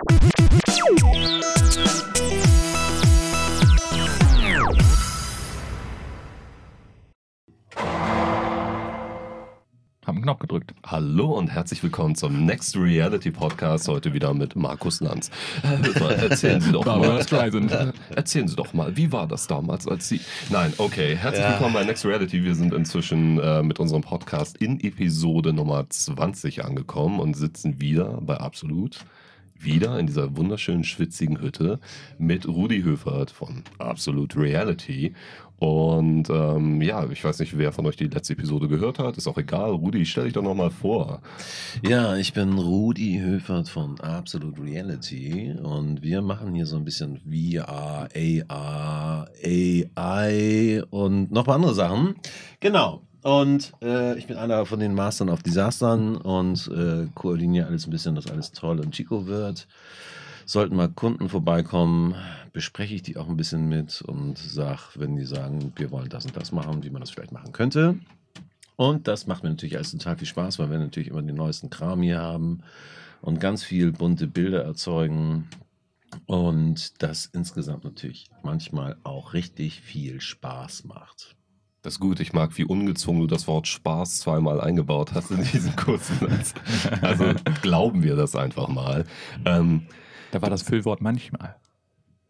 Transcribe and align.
Haben 0.00 0.08
einen 10.06 10.22
Knopf 10.22 10.38
gedrückt. 10.38 10.74
Hallo 10.86 11.36
und 11.36 11.48
herzlich 11.48 11.82
willkommen 11.82 12.14
zum 12.14 12.46
Next 12.46 12.78
Reality 12.78 13.30
Podcast. 13.30 13.88
Heute 13.88 14.14
wieder 14.14 14.32
mit 14.32 14.56
Markus 14.56 15.02
Lanz. 15.02 15.30
Äh, 15.62 16.14
erzählen 16.14 16.62
Sie 16.62 16.72
doch 16.72 16.86
mal. 16.86 17.20
Äh, 17.20 17.92
Erzählen 18.16 18.48
Sie 18.48 18.56
doch 18.56 18.72
mal, 18.72 18.96
wie 18.96 19.12
war 19.12 19.26
das 19.28 19.48
damals, 19.48 19.86
als 19.86 20.08
Sie. 20.08 20.20
Nein, 20.48 20.72
okay. 20.78 21.14
Herzlich 21.14 21.46
willkommen 21.46 21.74
bei 21.74 21.84
Next 21.84 22.06
Reality. 22.06 22.42
Wir 22.42 22.54
sind 22.54 22.72
inzwischen 22.72 23.38
äh, 23.38 23.62
mit 23.62 23.78
unserem 23.78 24.00
Podcast 24.00 24.56
in 24.56 24.80
Episode 24.80 25.52
Nummer 25.52 25.90
20 25.90 26.64
angekommen 26.64 27.20
und 27.20 27.34
sitzen 27.34 27.82
wieder 27.82 28.18
bei 28.22 28.38
Absolut. 28.38 29.04
Wieder 29.62 29.98
in 29.98 30.06
dieser 30.06 30.36
wunderschönen 30.36 30.84
schwitzigen 30.84 31.40
Hütte 31.40 31.80
mit 32.18 32.48
Rudi 32.48 32.82
Höfert 32.82 33.30
von 33.30 33.62
Absolute 33.78 34.38
Reality. 34.38 35.14
Und 35.58 36.30
ähm, 36.30 36.80
ja, 36.80 37.06
ich 37.10 37.22
weiß 37.22 37.38
nicht, 37.40 37.58
wer 37.58 37.70
von 37.70 37.84
euch 37.84 37.96
die 37.96 38.06
letzte 38.06 38.32
Episode 38.32 38.66
gehört 38.68 38.98
hat. 38.98 39.18
Ist 39.18 39.28
auch 39.28 39.36
egal. 39.36 39.72
Rudi, 39.72 40.06
stell 40.06 40.24
dich 40.24 40.32
doch 40.32 40.42
nochmal 40.42 40.70
vor. 40.70 41.20
Ja, 41.86 42.16
ich 42.16 42.32
bin 42.32 42.54
Rudi 42.54 43.20
Höfert 43.22 43.68
von 43.68 44.00
Absolute 44.00 44.62
Reality 44.62 45.54
und 45.62 46.00
wir 46.02 46.22
machen 46.22 46.54
hier 46.54 46.64
so 46.64 46.76
ein 46.76 46.84
bisschen 46.84 47.18
VR, 47.18 48.08
AR, 48.48 49.28
AI 49.44 50.82
und 50.88 51.30
noch 51.30 51.42
ein 51.42 51.46
paar 51.46 51.56
andere 51.56 51.74
Sachen. 51.74 52.14
Genau. 52.60 53.02
Und 53.22 53.72
äh, 53.82 54.18
ich 54.18 54.26
bin 54.26 54.36
einer 54.36 54.64
von 54.64 54.80
den 54.80 54.94
Mastern 54.94 55.28
of 55.28 55.42
Disastern 55.42 56.16
und 56.16 56.68
äh, 56.68 57.06
koordiniere 57.14 57.66
alles 57.66 57.86
ein 57.86 57.90
bisschen, 57.90 58.14
dass 58.14 58.30
alles 58.30 58.52
toll 58.52 58.80
und 58.80 58.92
chico 58.92 59.26
wird. 59.26 59.66
Sollten 60.46 60.74
mal 60.74 60.88
Kunden 60.88 61.28
vorbeikommen, 61.28 62.14
bespreche 62.52 62.94
ich 62.94 63.02
die 63.02 63.16
auch 63.16 63.28
ein 63.28 63.36
bisschen 63.36 63.68
mit 63.68 64.02
und 64.02 64.38
sage, 64.38 64.80
wenn 64.96 65.16
die 65.16 65.24
sagen, 65.24 65.72
wir 65.76 65.90
wollen 65.90 66.08
das 66.08 66.24
und 66.24 66.36
das 66.36 66.50
machen, 66.50 66.82
wie 66.82 66.90
man 66.90 67.00
das 67.00 67.10
vielleicht 67.10 67.32
machen 67.32 67.52
könnte. 67.52 67.98
Und 68.76 69.06
das 69.06 69.26
macht 69.26 69.42
mir 69.42 69.50
natürlich 69.50 69.76
alles 69.76 69.92
total 69.92 70.16
viel 70.16 70.26
Spaß, 70.26 70.58
weil 70.58 70.70
wir 70.70 70.78
natürlich 70.78 71.10
immer 71.10 71.22
den 71.22 71.36
neuesten 71.36 71.68
Kram 71.68 72.00
hier 72.02 72.20
haben 72.20 72.62
und 73.20 73.38
ganz 73.38 73.62
viel 73.62 73.92
bunte 73.92 74.26
Bilder 74.26 74.64
erzeugen. 74.64 75.48
Und 76.26 77.02
das 77.02 77.26
insgesamt 77.26 77.84
natürlich 77.84 78.30
manchmal 78.42 78.96
auch 79.04 79.34
richtig 79.34 79.82
viel 79.82 80.20
Spaß 80.20 80.84
macht. 80.84 81.36
Das 81.82 81.94
ist 81.94 82.00
gut, 82.00 82.20
ich 82.20 82.34
mag, 82.34 82.56
wie 82.58 82.64
ungezwungen 82.64 83.22
du 83.22 83.26
das 83.26 83.46
Wort 83.48 83.66
Spaß 83.66 84.18
zweimal 84.20 84.60
eingebaut 84.60 85.12
hast 85.14 85.30
in 85.30 85.42
diesen 85.42 85.74
kurzen 85.76 86.18
Satz. 86.18 86.52
Also 87.00 87.24
glauben 87.62 88.02
wir 88.02 88.16
das 88.16 88.36
einfach 88.36 88.68
mal. 88.68 89.06
Ähm, 89.46 89.86
Da 90.30 90.42
war 90.42 90.50
das 90.50 90.62
Füllwort 90.62 91.00
manchmal. 91.00 91.56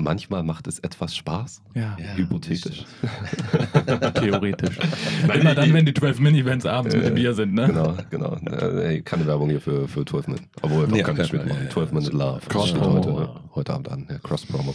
Manchmal 0.02 0.42
macht 0.42 0.66
es 0.66 0.78
etwas 0.80 1.14
Spaß. 1.16 1.62
Ja, 1.74 1.96
Hypothetisch. 2.16 2.84
theoretisch. 4.14 4.78
Nein, 5.26 5.40
Immer 5.40 5.54
dann, 5.54 5.72
wenn 5.72 5.84
die 5.86 5.94
12 5.94 6.18
Mini-Events 6.20 6.66
abends 6.66 6.94
mit 6.94 7.04
dem 7.04 7.14
Bier 7.14 7.34
sind, 7.34 7.54
ne? 7.54 7.66
Genau, 7.66 7.96
genau. 8.10 8.34
Äh, 8.46 8.80
Hey, 8.90 9.02
keine 9.02 9.26
Werbung 9.26 9.50
hier 9.50 9.60
für, 9.60 9.86
für 9.88 10.04
12 10.04 10.26
Minuten. 10.28 10.46
Obwohl, 10.62 10.86
doch 10.86 10.92
Nee, 10.94 11.02
kann 11.02 11.20
ich 11.20 11.32
mitmachen. 11.32 11.64
ja, 11.64 11.70
12 11.70 11.92
Minute 11.92 12.12
Love. 12.12 12.22
Das 12.34 12.42
steht 12.44 12.52
Cross-Promo. 12.52 13.04
heute, 13.04 13.30
heute 13.54 13.72
Abend 13.74 13.88
an. 13.90 14.06
Ja, 14.10 14.18
Cross-Promo. 14.18 14.74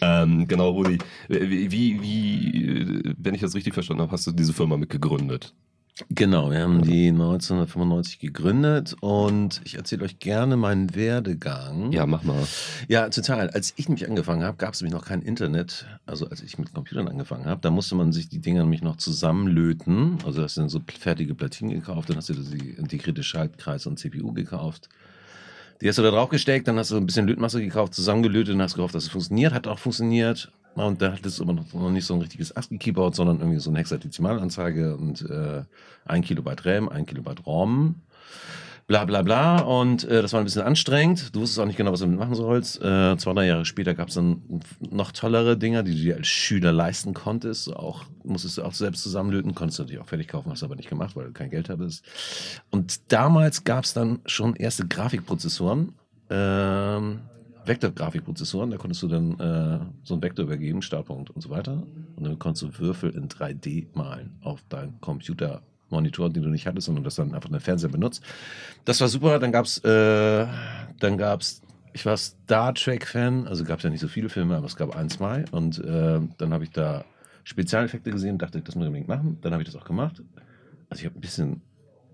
Ähm, 0.00 0.46
genau, 0.48 0.70
Rudi. 0.70 0.98
Wie, 1.28 1.70
wie, 1.70 2.02
wie, 2.02 3.14
wenn 3.18 3.34
ich 3.34 3.40
das 3.40 3.54
richtig 3.54 3.74
verstanden 3.74 4.02
habe, 4.02 4.12
hast 4.12 4.26
du 4.26 4.32
diese 4.32 4.52
Firma 4.52 4.76
mitgegründet? 4.76 5.54
Genau, 6.10 6.50
wir 6.50 6.60
haben 6.60 6.82
die 6.82 7.06
1995 7.06 8.18
gegründet 8.18 8.96
und 9.00 9.60
ich 9.64 9.76
erzähle 9.76 10.04
euch 10.04 10.18
gerne 10.18 10.56
meinen 10.56 10.96
Werdegang. 10.96 11.92
Ja, 11.92 12.04
mach 12.04 12.24
mal. 12.24 12.44
Ja, 12.88 13.08
total. 13.10 13.48
Als 13.50 13.74
ich 13.76 13.88
nämlich 13.88 14.08
angefangen 14.08 14.42
habe, 14.42 14.56
gab 14.56 14.74
es 14.74 14.80
nämlich 14.80 14.92
noch 14.92 15.04
kein 15.06 15.22
Internet. 15.22 15.86
Also 16.04 16.26
als 16.28 16.42
ich 16.42 16.58
mit 16.58 16.74
Computern 16.74 17.06
angefangen 17.06 17.44
habe, 17.44 17.60
da 17.60 17.70
musste 17.70 17.94
man 17.94 18.10
sich 18.10 18.28
die 18.28 18.40
Dinger 18.40 18.62
nämlich 18.62 18.82
noch 18.82 18.96
zusammenlöten. 18.96 20.18
Also 20.26 20.42
hast 20.42 20.56
du 20.56 20.62
dann 20.62 20.68
so 20.68 20.80
fertige 20.98 21.36
Platinen 21.36 21.72
gekauft, 21.72 22.10
dann 22.10 22.16
hast 22.16 22.28
du 22.28 22.34
die 22.34 22.70
integrierte 22.70 23.22
Schaltkreis 23.22 23.86
und 23.86 23.96
CPU 23.96 24.32
gekauft. 24.32 24.88
Die 25.80 25.88
hast 25.88 25.98
du 25.98 26.02
da 26.02 26.10
drauf 26.10 26.28
gesteckt, 26.28 26.66
dann 26.66 26.76
hast 26.76 26.90
du 26.90 26.96
ein 26.96 27.06
bisschen 27.06 27.28
Lötmasse 27.28 27.60
gekauft, 27.60 27.94
zusammengelötet 27.94 28.56
und 28.56 28.62
hast 28.62 28.74
gehofft, 28.74 28.96
dass 28.96 29.04
es 29.04 29.10
funktioniert. 29.10 29.52
Hat 29.52 29.68
auch 29.68 29.78
funktioniert. 29.78 30.50
Und 30.74 31.00
da 31.00 31.12
hat 31.12 31.24
es 31.24 31.40
aber 31.40 31.52
noch, 31.52 31.72
noch 31.72 31.90
nicht 31.90 32.04
so 32.04 32.14
ein 32.14 32.20
richtiges 32.20 32.56
ASCII-Keyboard, 32.56 33.14
sondern 33.14 33.38
irgendwie 33.38 33.60
so 33.60 33.70
eine 33.70 33.78
Hexadezimalanzeige 33.78 34.96
und 34.96 35.22
äh, 35.22 35.62
ein 36.04 36.22
Kilobyte 36.22 36.66
RAM, 36.66 36.88
ein 36.88 37.06
Kilobyte 37.06 37.46
ROM 37.46 37.96
bla 38.86 39.04
bla 39.04 39.22
bla. 39.22 39.58
Und 39.60 40.04
äh, 40.04 40.22
das 40.22 40.32
war 40.32 40.40
ein 40.40 40.44
bisschen 40.44 40.62
anstrengend. 40.62 41.34
Du 41.34 41.40
wusstest 41.40 41.58
auch 41.60 41.66
nicht 41.66 41.76
genau, 41.76 41.92
was 41.92 42.00
du 42.00 42.06
damit 42.06 42.18
machen 42.18 42.34
sollst. 42.34 42.76
Äh, 42.82 43.16
zwei, 43.16 43.32
drei 43.32 43.46
Jahre 43.46 43.64
später 43.64 43.94
gab 43.94 44.08
es 44.08 44.14
dann 44.14 44.42
noch 44.90 45.12
tollere 45.12 45.56
Dinger, 45.56 45.82
die 45.82 45.92
du 45.92 46.02
dir 46.02 46.16
als 46.16 46.26
Schüler 46.26 46.72
leisten 46.72 47.14
konntest. 47.14 47.74
Auch 47.74 48.04
musstest 48.22 48.58
du 48.58 48.62
auch 48.62 48.74
selbst 48.74 49.02
zusammenlöten, 49.02 49.54
konntest 49.54 49.78
du 49.78 49.82
natürlich 49.84 50.02
auch 50.02 50.08
fertig 50.08 50.28
kaufen, 50.28 50.50
hast 50.50 50.62
aber 50.62 50.76
nicht 50.76 50.88
gemacht, 50.88 51.16
weil 51.16 51.26
du 51.26 51.32
kein 51.32 51.50
Geld 51.50 51.68
hattest. 51.68 52.04
Und 52.70 53.12
damals 53.12 53.64
gab 53.64 53.84
es 53.84 53.94
dann 53.94 54.20
schon 54.26 54.56
erste 54.56 54.86
Grafikprozessoren. 54.86 55.92
Ähm, 56.30 57.20
Vektorgrafikprozessoren, 57.66 58.70
da 58.70 58.76
konntest 58.76 59.02
du 59.02 59.08
dann 59.08 59.32
äh, 59.40 59.80
so 60.02 60.14
einen 60.14 60.22
Vektor 60.22 60.44
übergeben, 60.44 60.82
Startpunkt 60.82 61.30
und 61.30 61.40
so 61.40 61.50
weiter. 61.50 61.82
Und 62.16 62.24
dann 62.24 62.38
konntest 62.38 62.62
du 62.62 62.78
Würfel 62.78 63.10
in 63.10 63.28
3D 63.28 63.86
malen 63.94 64.36
auf 64.42 64.62
deinem 64.68 65.00
Computermonitor, 65.00 66.30
den 66.30 66.42
du 66.42 66.48
nicht 66.48 66.66
hattest, 66.66 66.86
sondern 66.86 67.04
das 67.04 67.16
dann 67.16 67.34
einfach 67.34 67.48
den 67.48 67.60
Fernseher 67.60 67.90
benutzt. 67.90 68.22
Das 68.84 69.00
war 69.00 69.08
super. 69.08 69.38
Dann 69.38 69.52
gab's, 69.52 69.78
äh, 69.78 70.46
dann 71.00 71.18
gab's, 71.18 71.62
ich 71.92 72.04
war 72.04 72.16
Star 72.16 72.74
Trek-Fan, 72.74 73.46
also 73.46 73.64
gab 73.64 73.78
es 73.78 73.84
ja 73.84 73.90
nicht 73.90 74.00
so 74.00 74.08
viele 74.08 74.28
Filme, 74.28 74.56
aber 74.56 74.66
es 74.66 74.76
gab 74.76 74.96
ein, 74.96 75.08
zwei. 75.08 75.44
Und 75.52 75.78
äh, 75.84 76.20
dann 76.38 76.52
habe 76.52 76.64
ich 76.64 76.70
da 76.70 77.04
Spezialeffekte 77.44 78.10
gesehen, 78.10 78.38
dachte, 78.38 78.60
das 78.60 78.74
muss 78.74 78.84
ich 78.84 78.88
unbedingt 78.88 79.08
machen. 79.08 79.38
Dann 79.42 79.52
habe 79.52 79.62
ich 79.62 79.70
das 79.70 79.80
auch 79.80 79.86
gemacht. 79.86 80.22
Also 80.88 81.00
ich 81.00 81.06
habe 81.06 81.18
ein 81.18 81.20
bisschen, 81.20 81.62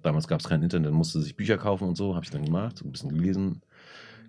damals 0.02 0.28
gab 0.28 0.40
es 0.40 0.48
kein 0.48 0.62
Internet, 0.62 0.92
musste 0.92 1.20
sich 1.20 1.36
Bücher 1.36 1.56
kaufen 1.56 1.88
und 1.88 1.96
so, 1.96 2.14
habe 2.14 2.24
ich 2.24 2.30
dann 2.30 2.44
gemacht, 2.44 2.82
ein 2.84 2.92
bisschen 2.92 3.10
gelesen. 3.10 3.62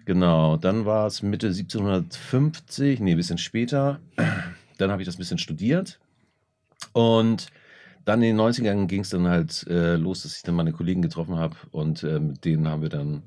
Genau, 0.06 0.58
dann 0.58 0.86
war 0.86 1.08
es 1.08 1.22
Mitte 1.22 1.48
1750, 1.48 3.00
nee, 3.00 3.12
ein 3.12 3.18
bisschen 3.18 3.38
später. 3.38 4.00
Dann 4.78 4.92
habe 4.92 5.02
ich 5.02 5.06
das 5.06 5.16
ein 5.16 5.20
bisschen 5.20 5.38
studiert. 5.38 6.00
Und 6.94 7.48
dann 8.06 8.22
in 8.24 8.36
den 8.36 8.40
90ern 8.40 8.88
ging 8.88 9.02
es 9.02 9.10
dann 9.10 9.28
halt 9.28 9.66
äh, 9.68 9.96
los, 9.96 10.24
dass 10.24 10.36
ich 10.36 10.44
dann 10.44 10.56
meine 10.56 10.72
Kollegen 10.72 11.02
getroffen 11.02 11.36
habe 11.38 11.56
und 11.72 12.04
äh, 12.04 12.20
mit 12.20 12.44
denen 12.46 12.68
haben 12.68 12.82
wir 12.82 12.90
dann 12.90 13.24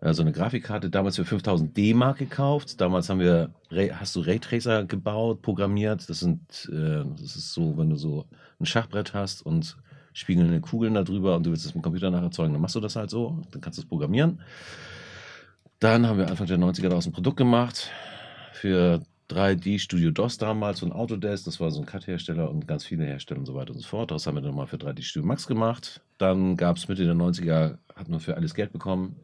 äh, 0.00 0.14
so 0.14 0.22
eine 0.22 0.32
Grafikkarte 0.32 0.90
damals 0.90 1.16
für 1.16 1.24
5000 1.24 1.76
D-Mark 1.76 2.18
gekauft. 2.18 2.80
Damals 2.80 3.08
haben 3.08 3.18
wir, 3.18 3.50
hast 3.94 4.14
du 4.14 4.20
Raytracer 4.20 4.84
gebaut, 4.84 5.42
programmiert. 5.42 6.08
Das 6.08 6.20
sind, 6.20 6.70
äh, 6.72 7.04
das 7.20 7.36
ist 7.36 7.52
so, 7.52 7.76
wenn 7.76 7.90
du 7.90 7.96
so 7.96 8.26
ein 8.60 8.66
Schachbrett 8.66 9.12
hast 9.12 9.42
und 9.42 9.76
spiegelnde 10.12 10.60
Kugeln 10.60 10.94
da 10.94 11.02
drüber 11.02 11.36
und 11.36 11.46
du 11.46 11.50
willst 11.50 11.64
das 11.64 11.74
mit 11.74 11.82
dem 11.82 11.84
Computer 11.84 12.10
nacherzeugen, 12.10 12.52
dann 12.52 12.62
machst 12.62 12.74
du 12.76 12.80
das 12.80 12.96
halt 12.96 13.10
so, 13.10 13.42
dann 13.50 13.60
kannst 13.60 13.78
du 13.78 13.82
es 13.82 13.88
programmieren. 13.88 14.40
Dann 15.82 16.06
haben 16.06 16.16
wir 16.16 16.28
Anfang 16.28 16.46
der 16.46 16.58
90er 16.58 16.90
daraus 16.90 17.06
ein 17.06 17.12
Produkt 17.12 17.38
gemacht 17.38 17.90
für 18.52 19.02
3D 19.28 19.80
Studio 19.80 20.12
DOS 20.12 20.38
damals 20.38 20.80
und 20.84 20.92
Autodesk. 20.92 21.44
Das 21.44 21.58
war 21.58 21.72
so 21.72 21.80
ein 21.80 21.86
Cut-Hersteller 21.86 22.48
und 22.48 22.68
ganz 22.68 22.84
viele 22.84 23.04
Hersteller 23.04 23.40
und 23.40 23.46
so 23.46 23.56
weiter 23.56 23.72
und 23.72 23.80
so 23.80 23.88
fort. 23.88 24.12
Das 24.12 24.28
haben 24.28 24.36
wir 24.36 24.42
dann 24.42 24.54
mal 24.54 24.68
für 24.68 24.76
3D 24.76 25.02
Studio 25.02 25.26
Max 25.26 25.44
gemacht. 25.44 26.00
Dann 26.18 26.56
gab 26.56 26.76
es 26.76 26.86
Mitte 26.86 27.04
der 27.04 27.16
90er, 27.16 27.78
hat 27.96 28.08
man 28.08 28.20
für 28.20 28.36
alles 28.36 28.54
Geld 28.54 28.72
bekommen. 28.72 29.16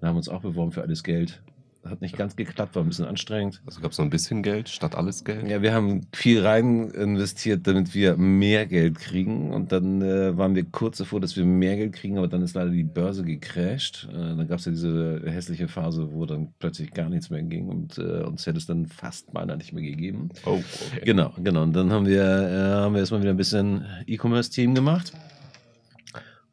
Dann 0.00 0.10
haben 0.10 0.14
wir 0.14 0.18
uns 0.18 0.28
auch 0.28 0.42
beworben 0.42 0.70
für 0.70 0.82
alles 0.82 1.02
Geld. 1.02 1.42
Hat 1.88 2.00
nicht 2.00 2.16
ganz 2.16 2.36
geklappt, 2.36 2.74
war 2.74 2.82
ein 2.82 2.88
bisschen 2.88 3.04
anstrengend. 3.04 3.62
Also 3.66 3.80
gab 3.80 3.92
es 3.92 3.98
noch 3.98 4.04
ein 4.04 4.10
bisschen 4.10 4.42
Geld 4.42 4.68
statt 4.68 4.94
alles 4.94 5.24
Geld? 5.24 5.48
Ja, 5.48 5.62
wir 5.62 5.72
haben 5.72 6.06
viel 6.12 6.44
rein 6.44 6.90
investiert, 6.90 7.66
damit 7.66 7.94
wir 7.94 8.16
mehr 8.16 8.66
Geld 8.66 8.98
kriegen. 8.98 9.52
Und 9.52 9.72
dann 9.72 10.02
äh, 10.02 10.36
waren 10.36 10.54
wir 10.54 10.64
kurz 10.64 10.98
davor, 10.98 11.20
dass 11.20 11.36
wir 11.36 11.44
mehr 11.44 11.76
Geld 11.76 11.92
kriegen, 11.92 12.18
aber 12.18 12.28
dann 12.28 12.42
ist 12.42 12.54
leider 12.54 12.70
die 12.70 12.84
Börse 12.84 13.22
gecrashed. 13.22 14.08
Äh, 14.10 14.16
dann 14.16 14.48
gab 14.48 14.58
es 14.58 14.64
ja 14.64 14.72
diese 14.72 15.22
hässliche 15.26 15.68
Phase, 15.68 16.12
wo 16.12 16.26
dann 16.26 16.52
plötzlich 16.58 16.92
gar 16.92 17.08
nichts 17.08 17.30
mehr 17.30 17.42
ging 17.42 17.68
und 17.68 17.98
äh, 17.98 18.22
uns 18.22 18.46
hätte 18.46 18.58
es 18.58 18.66
dann 18.66 18.86
fast 18.86 19.32
beinahe 19.32 19.56
nicht 19.56 19.72
mehr 19.72 19.82
gegeben. 19.82 20.30
Oh, 20.44 20.52
okay. 20.52 21.04
Genau, 21.04 21.32
genau. 21.42 21.62
Und 21.62 21.74
dann 21.74 21.92
haben 21.92 22.06
wir, 22.06 22.22
äh, 22.22 22.82
haben 22.82 22.94
wir 22.94 23.00
erstmal 23.00 23.20
wieder 23.20 23.30
ein 23.30 23.36
bisschen 23.36 23.84
E-Commerce-Team 24.06 24.74
gemacht. 24.74 25.12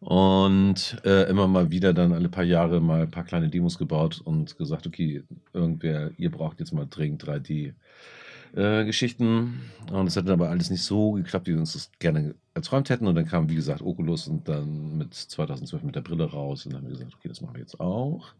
Und 0.03 1.01
äh, 1.05 1.29
immer 1.29 1.47
mal 1.47 1.71
wieder 1.71 1.94
dann 1.94 2.11
alle 2.11 2.27
paar 2.27 2.44
Jahre 2.44 2.81
mal 2.81 3.03
ein 3.03 3.11
paar 3.11 3.23
kleine 3.23 3.47
Demos 3.50 3.77
gebaut 3.77 4.19
und 4.23 4.57
gesagt, 4.57 4.85
okay, 4.85 5.23
irgendwer, 5.53 6.11
ihr 6.17 6.29
braucht 6.29 6.59
jetzt 6.59 6.73
mal 6.73 6.85
dringend 6.89 7.23
3D-Geschichten. 7.23 9.61
und 9.91 10.07
es 10.07 10.17
hat 10.17 10.29
aber 10.29 10.50
alles 10.50 10.69
nicht 10.69 10.83
so 10.83 11.13
geklappt, 11.13 11.47
wie 11.47 11.53
wir 11.53 11.59
uns 11.59 11.71
das 11.73 11.89
gerne 12.00 12.35
erträumt 12.53 12.89
hätten. 12.89 13.07
Und 13.07 13.15
dann 13.15 13.25
kam, 13.25 13.50
wie 13.50 13.55
gesagt, 13.55 13.81
Oculus 13.81 14.27
und 14.27 14.50
dann 14.50 14.97
mit 14.97 15.13
2012 15.13 15.83
mit 15.83 15.95
der 15.95 16.01
Brille 16.01 16.29
raus. 16.29 16.65
Und 16.65 16.73
dann 16.73 16.81
haben 16.81 16.89
wir 16.89 16.97
gesagt, 16.97 17.15
okay, 17.15 17.29
das 17.29 17.39
machen 17.41 17.56
wir 17.56 17.61
jetzt 17.61 17.79
auch. 17.79 18.33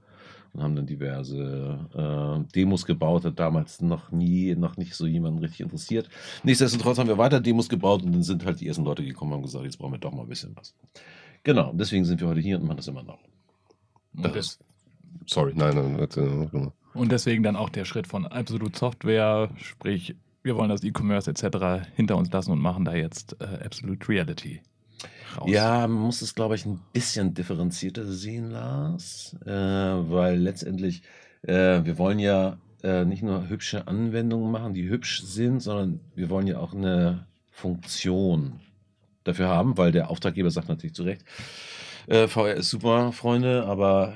Und 0.54 0.62
haben 0.62 0.76
dann 0.76 0.86
diverse 0.86 1.80
äh, 1.96 2.40
Demos 2.54 2.86
gebaut, 2.86 3.24
hat 3.26 3.40
damals 3.40 3.82
noch 3.82 4.12
nie, 4.12 4.54
noch 4.54 4.78
nicht 4.78 4.94
so 4.96 5.08
jemanden 5.08 5.40
richtig 5.40 5.62
interessiert. 5.62 6.10
Nichtsdestotrotz 6.44 7.00
haben 7.00 7.08
wir 7.08 7.18
weiter 7.18 7.40
Demos 7.40 7.70
gebaut 7.70 8.04
und 8.04 8.12
dann 8.12 8.22
sind 8.22 8.46
halt 8.46 8.60
die 8.60 8.68
ersten 8.68 8.84
Leute 8.84 9.04
gekommen 9.04 9.32
und 9.32 9.38
haben 9.38 9.44
gesagt, 9.44 9.66
jetzt 9.66 9.78
brauchen 9.78 9.94
wir 9.94 10.00
doch 10.00 10.12
mal 10.12 10.22
ein 10.24 10.30
bisschen 10.30 10.56
was. 10.56 10.76
Genau, 11.44 11.74
deswegen 11.74 12.06
sind 12.06 12.22
wir 12.22 12.28
heute 12.28 12.40
hier 12.40 12.58
und 12.58 12.66
machen 12.66 12.78
das 12.78 12.88
immer 12.88 13.04
noch. 13.04 13.20
Das 14.14 14.36
ist, 14.36 14.60
sorry, 15.26 15.54
nein, 15.56 15.76
nein, 15.76 16.50
mal. 16.52 16.72
Und 16.94 17.12
deswegen 17.12 17.44
dann 17.44 17.56
auch 17.56 17.70
der 17.70 17.86
Schritt 17.86 18.08
von 18.08 18.28
Absolute 18.28 18.78
Software, 18.78 19.50
sprich, 19.58 20.16
wir 20.44 20.56
wollen 20.56 20.70
das 20.70 20.84
E-Commerce 20.84 21.30
etc. 21.30 21.88
hinter 21.96 22.18
uns 22.18 22.32
lassen 22.32 22.52
und 22.52 22.60
machen 22.60 22.86
da 22.86 22.94
jetzt 22.94 23.36
äh, 23.42 23.66
Absolute 23.66 24.08
Reality 24.08 24.62
raus. 25.38 25.50
Ja, 25.50 25.88
man 25.88 26.02
muss 26.02 26.22
es, 26.22 26.36
glaube 26.36 26.56
ich, 26.56 26.66
ein 26.66 26.80
bisschen 26.92 27.34
differenzierter 27.34 28.06
sehen, 28.06 28.52
Lars, 28.52 29.36
äh, 29.46 29.50
weil 29.50 30.38
letztendlich, 30.38 31.02
äh, 31.42 31.84
wir 31.84 31.98
wollen 31.98 32.20
ja 32.20 32.58
äh, 32.84 33.06
nicht 33.06 33.24
nur 33.24 33.50
hübsche 33.50 33.88
Anwendungen 33.88 34.52
machen, 34.52 34.74
die 34.74 34.88
hübsch 34.88 35.24
sind, 35.24 35.62
sondern 35.62 36.00
wir 36.16 36.30
wollen 36.30 36.48
ja 36.48 36.60
auch 36.60 36.74
eine 36.74 37.26
Funktion 37.50 38.60
dafür 39.24 39.48
haben, 39.48 39.78
weil 39.78 39.92
der 39.92 40.10
Auftraggeber 40.10 40.52
sagt 40.52 40.70
natürlich 40.70 40.96
zu 40.96 41.04
Recht, 41.04 41.24
äh, 42.08 42.28
VR 42.28 42.56
ist 42.56 42.70
super, 42.70 43.12
Freunde, 43.12 43.66
aber 43.66 44.14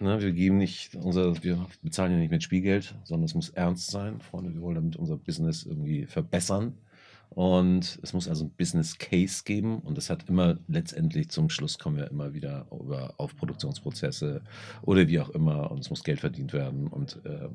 ne, 0.00 0.20
wir 0.20 0.32
geben 0.32 0.58
nicht 0.58 0.94
unser, 0.96 1.42
wir 1.42 1.66
bezahlen 1.82 2.12
ja 2.12 2.18
nicht 2.18 2.30
mit 2.30 2.42
Spielgeld, 2.42 2.94
sondern 3.04 3.24
es 3.24 3.34
muss 3.34 3.50
ernst 3.50 3.90
sein, 3.90 4.20
Freunde. 4.20 4.52
Wir 4.54 4.60
wollen 4.60 4.74
damit 4.74 4.96
unser 4.96 5.16
Business 5.16 5.64
irgendwie 5.64 6.06
verbessern. 6.06 6.74
Und 7.34 7.98
es 8.02 8.12
muss 8.12 8.28
also 8.28 8.44
ein 8.44 8.50
Business 8.50 8.98
Case 8.98 9.42
geben 9.46 9.78
und 9.78 9.96
das 9.96 10.10
hat 10.10 10.28
immer 10.28 10.58
letztendlich 10.68 11.30
zum 11.30 11.48
Schluss 11.48 11.78
kommen 11.78 11.96
wir 11.96 12.10
immer 12.10 12.34
wieder 12.34 12.66
über, 12.70 13.14
auf 13.16 13.34
Produktionsprozesse 13.36 14.42
oder 14.82 15.08
wie 15.08 15.18
auch 15.18 15.30
immer 15.30 15.70
und 15.70 15.78
es 15.78 15.88
muss 15.88 16.04
Geld 16.04 16.20
verdient 16.20 16.52
werden 16.52 16.88
und 16.88 17.22
äh, 17.24 17.48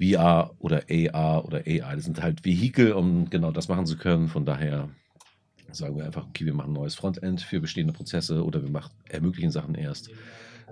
VR 0.00 0.52
oder 0.60 0.84
AR 0.88 1.44
oder 1.44 1.62
AI, 1.66 1.96
das 1.96 2.04
sind 2.04 2.22
halt 2.22 2.44
Vehikel, 2.44 2.92
um 2.92 3.28
genau 3.28 3.50
das 3.50 3.68
machen 3.68 3.86
zu 3.86 3.96
können. 3.96 4.28
Von 4.28 4.44
daher 4.44 4.88
sagen 5.72 5.96
wir 5.96 6.04
einfach, 6.04 6.26
okay, 6.26 6.44
wir 6.44 6.54
machen 6.54 6.70
ein 6.70 6.74
neues 6.74 6.94
Frontend 6.94 7.40
für 7.40 7.60
bestehende 7.60 7.92
Prozesse 7.92 8.44
oder 8.44 8.62
wir 8.62 8.70
machen, 8.70 8.92
ermöglichen 9.08 9.50
Sachen 9.50 9.74
erst. 9.74 10.10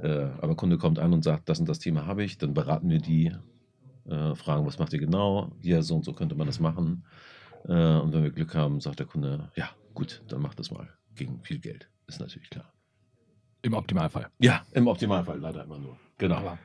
Äh, 0.02 0.28
aber 0.40 0.54
Kunde 0.56 0.78
kommt 0.78 0.98
an 0.98 1.12
und 1.12 1.22
sagt, 1.22 1.48
das 1.48 1.60
und 1.60 1.68
das 1.68 1.78
Thema 1.78 2.06
habe 2.06 2.24
ich, 2.24 2.38
dann 2.38 2.54
beraten 2.54 2.88
wir 2.88 2.98
die, 2.98 3.32
äh, 4.08 4.34
fragen, 4.34 4.66
was 4.66 4.78
macht 4.78 4.92
ihr 4.92 4.98
genau? 4.98 5.52
Ja, 5.62 5.82
so 5.82 5.96
und 5.96 6.04
so 6.04 6.12
könnte 6.12 6.34
man 6.34 6.46
das 6.46 6.60
machen. 6.60 7.04
Äh, 7.64 7.96
und 7.96 8.12
wenn 8.12 8.22
wir 8.22 8.30
Glück 8.30 8.54
haben, 8.54 8.80
sagt 8.80 8.98
der 8.98 9.06
Kunde, 9.06 9.50
ja, 9.56 9.70
gut, 9.94 10.22
dann 10.28 10.40
macht 10.40 10.58
das 10.58 10.70
mal 10.70 10.88
gegen 11.14 11.42
viel 11.42 11.58
Geld. 11.58 11.88
Ist 12.06 12.20
natürlich 12.20 12.50
klar. 12.50 12.72
Im 13.62 13.74
Optimalfall. 13.74 14.28
Ja, 14.38 14.62
im 14.72 14.86
Optimalfall 14.86 15.38
leider 15.38 15.64
immer 15.64 15.78
nur. 15.78 15.98
Genau. 16.18 16.36
Aber 16.36 16.58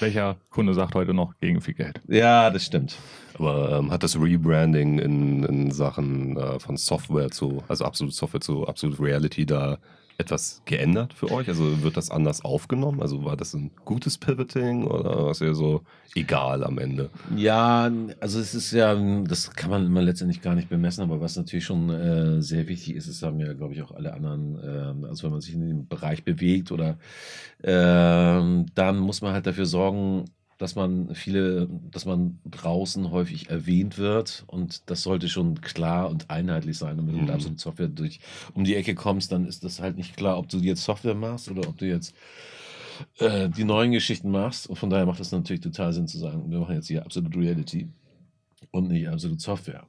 welcher 0.00 0.36
Kunde 0.50 0.74
sagt 0.74 0.94
heute 0.94 1.14
noch 1.14 1.38
gegen 1.40 1.60
viel 1.60 1.74
Geld? 1.74 2.00
Ja, 2.08 2.50
das 2.50 2.64
stimmt. 2.64 2.96
Aber 3.38 3.78
ähm, 3.78 3.90
hat 3.90 4.02
das 4.02 4.20
Rebranding 4.20 4.98
in, 4.98 5.44
in 5.44 5.70
Sachen 5.70 6.36
äh, 6.36 6.58
von 6.58 6.76
Software 6.76 7.30
zu, 7.30 7.62
also 7.68 7.84
Absolute 7.84 8.14
Software 8.14 8.40
zu 8.40 8.66
Absolute 8.66 9.02
Reality 9.02 9.46
da 9.46 9.78
etwas 10.20 10.62
geändert 10.64 11.14
für 11.14 11.30
euch? 11.30 11.48
Also 11.48 11.82
wird 11.82 11.96
das 11.96 12.10
anders 12.10 12.44
aufgenommen? 12.44 13.02
Also 13.02 13.24
war 13.24 13.36
das 13.36 13.54
ein 13.54 13.70
gutes 13.84 14.18
Pivoting 14.18 14.84
oder 14.84 15.24
war 15.24 15.30
es 15.30 15.40
eher 15.40 15.54
so 15.54 15.82
egal 16.14 16.62
am 16.62 16.78
Ende? 16.78 17.10
Ja, 17.36 17.90
also 18.20 18.38
es 18.38 18.54
ist 18.54 18.72
ja, 18.72 18.94
das 19.24 19.50
kann 19.52 19.70
man 19.70 19.86
immer 19.86 20.02
letztendlich 20.02 20.42
gar 20.42 20.54
nicht 20.54 20.68
bemessen, 20.68 21.02
aber 21.02 21.20
was 21.20 21.36
natürlich 21.36 21.64
schon 21.64 21.90
äh, 21.90 22.42
sehr 22.42 22.68
wichtig 22.68 22.96
ist, 22.96 23.08
das 23.08 23.22
haben 23.22 23.40
ja, 23.40 23.52
glaube 23.54 23.74
ich, 23.74 23.82
auch 23.82 23.92
alle 23.92 24.12
anderen, 24.12 24.58
äh, 24.58 25.06
also 25.06 25.24
wenn 25.24 25.32
man 25.32 25.40
sich 25.40 25.54
in 25.54 25.66
dem 25.66 25.88
Bereich 25.88 26.24
bewegt 26.24 26.70
oder 26.70 26.98
äh, 27.62 28.64
dann 28.74 28.98
muss 28.98 29.22
man 29.22 29.32
halt 29.32 29.46
dafür 29.46 29.66
sorgen, 29.66 30.26
dass 30.60 30.74
man 30.74 31.14
viele, 31.14 31.68
dass 31.90 32.04
man 32.04 32.38
draußen 32.44 33.10
häufig 33.10 33.48
erwähnt 33.48 33.96
wird 33.96 34.44
und 34.46 34.90
das 34.90 35.02
sollte 35.02 35.30
schon 35.30 35.62
klar 35.62 36.10
und 36.10 36.28
einheitlich 36.28 36.76
sein. 36.76 36.98
Und 37.00 37.06
wenn 37.06 37.14
du 37.14 37.20
Mhm. 37.20 37.24
mit 37.24 37.34
absolut 37.34 37.58
Software 37.58 37.88
durch 37.88 38.20
um 38.52 38.64
die 38.64 38.76
Ecke 38.76 38.94
kommst, 38.94 39.32
dann 39.32 39.46
ist 39.46 39.64
das 39.64 39.80
halt 39.80 39.96
nicht 39.96 40.18
klar, 40.18 40.36
ob 40.36 40.50
du 40.50 40.58
jetzt 40.58 40.84
Software 40.84 41.14
machst 41.14 41.50
oder 41.50 41.66
ob 41.66 41.78
du 41.78 41.86
jetzt 41.86 42.14
äh, 43.20 43.48
die 43.48 43.64
neuen 43.64 43.92
Geschichten 43.92 44.30
machst. 44.30 44.68
Und 44.68 44.76
von 44.76 44.90
daher 44.90 45.06
macht 45.06 45.20
es 45.20 45.32
natürlich 45.32 45.62
total 45.62 45.94
Sinn 45.94 46.06
zu 46.06 46.18
sagen, 46.18 46.50
wir 46.50 46.58
machen 46.58 46.74
jetzt 46.74 46.88
hier 46.88 47.06
Absolute 47.06 47.38
Reality 47.38 47.88
und 48.70 48.88
nicht 48.88 49.08
Absolute 49.08 49.40
Software. 49.40 49.86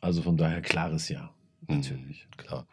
Also 0.00 0.22
von 0.22 0.36
daher 0.36 0.60
klares 0.60 1.08
Ja. 1.08 1.30
Natürlich. 1.68 2.26
Klar. 2.36 2.66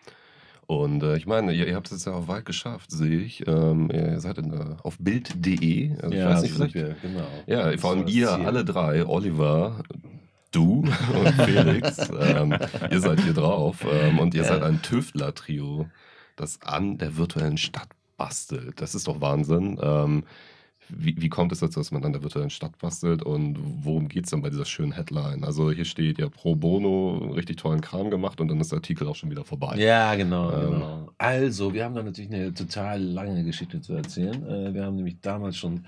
Und 0.71 1.03
äh, 1.03 1.17
ich 1.17 1.27
meine, 1.27 1.51
ihr, 1.51 1.67
ihr 1.67 1.75
habt 1.75 1.87
es 1.87 1.91
jetzt 1.91 2.05
ja 2.05 2.13
auch 2.13 2.29
weit 2.29 2.45
geschafft, 2.45 2.91
sehe 2.91 3.19
ich. 3.19 3.45
Ähm, 3.45 3.89
ihr 3.93 4.21
seid 4.21 4.37
in, 4.37 4.53
äh, 4.53 4.75
auf 4.83 4.95
Bild.de. 4.99 5.97
Also 6.01 6.15
ich 6.15 6.23
weiß 6.23 6.41
nicht, 6.43 6.53
vielleicht. 6.53 6.73
wir, 6.75 6.95
genau. 7.01 7.27
Ja, 7.45 7.77
vor 7.77 7.89
allem 7.91 8.07
ihr 8.07 8.29
Ziel. 8.29 8.45
alle 8.45 8.63
drei, 8.63 9.05
Oliver, 9.05 9.83
du 10.53 10.85
und 11.13 11.33
Felix, 11.43 11.97
ähm, 12.17 12.55
ihr 12.89 13.01
seid 13.01 13.19
hier 13.19 13.33
drauf 13.33 13.85
ähm, 13.91 14.19
und 14.19 14.33
ihr 14.33 14.43
Ja. 14.43 14.47
seid 14.47 14.63
ein 14.63 14.81
Tüftler-Trio, 14.81 15.89
das 16.37 16.61
an 16.61 16.97
der 16.97 17.17
virtuellen 17.17 17.57
Stadt 17.57 17.89
bastelt. 18.15 18.79
Das 18.79 18.95
ist 18.95 19.09
doch 19.09 19.19
Wahnsinn. 19.19 19.77
Wie, 20.95 21.15
wie 21.21 21.29
kommt 21.29 21.51
es 21.51 21.59
dazu, 21.59 21.79
dass 21.79 21.91
man 21.91 22.03
an 22.03 22.13
der 22.13 22.23
virtuellen 22.23 22.49
Stadt 22.49 22.77
bastelt 22.79 23.23
und 23.23 23.57
worum 23.83 24.07
geht 24.07 24.25
es 24.25 24.31
dann 24.31 24.41
bei 24.41 24.49
dieser 24.49 24.65
schönen 24.65 24.91
Headline? 24.91 25.43
Also 25.43 25.71
hier 25.71 25.85
steht 25.85 26.19
ja 26.19 26.29
pro 26.29 26.55
bono 26.55 27.31
richtig 27.35 27.57
tollen 27.57 27.81
Kram 27.81 28.09
gemacht 28.09 28.39
und 28.41 28.47
dann 28.47 28.59
ist 28.59 28.71
der 28.71 28.77
Artikel 28.77 29.07
auch 29.07 29.15
schon 29.15 29.29
wieder 29.31 29.43
vorbei. 29.45 29.77
Ja, 29.77 30.15
genau, 30.15 30.51
Ähm. 30.51 30.71
genau. 30.71 31.09
Also, 31.17 31.73
wir 31.73 31.85
haben 31.85 31.95
da 31.95 32.03
natürlich 32.03 32.31
eine 32.31 32.53
total 32.53 33.01
lange 33.01 33.43
Geschichte 33.43 33.81
zu 33.81 33.93
erzählen. 33.93 34.43
Äh, 34.47 34.73
wir 34.73 34.85
haben 34.85 34.95
nämlich 34.95 35.17
damals 35.21 35.57
schon, 35.57 35.85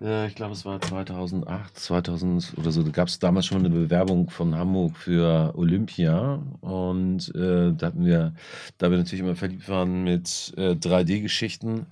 äh, 0.00 0.26
ich 0.28 0.34
glaube, 0.34 0.52
es 0.52 0.64
war 0.64 0.80
2008, 0.80 1.78
2000 1.78 2.54
oder 2.56 2.70
so, 2.70 2.82
da 2.82 2.90
gab 2.90 3.08
es 3.08 3.18
damals 3.18 3.46
schon 3.46 3.58
eine 3.58 3.70
Bewerbung 3.70 4.30
von 4.30 4.54
Hamburg 4.54 4.96
für 4.96 5.54
Olympia. 5.56 6.40
Und 6.60 7.34
äh, 7.34 7.72
da 7.72 7.86
hatten 7.86 8.04
wir, 8.04 8.34
da 8.78 8.90
wir 8.90 8.98
natürlich 8.98 9.20
immer 9.20 9.36
verliebt 9.36 9.68
waren 9.68 10.04
mit 10.04 10.52
äh, 10.56 10.72
3D-Geschichten. 10.72 11.86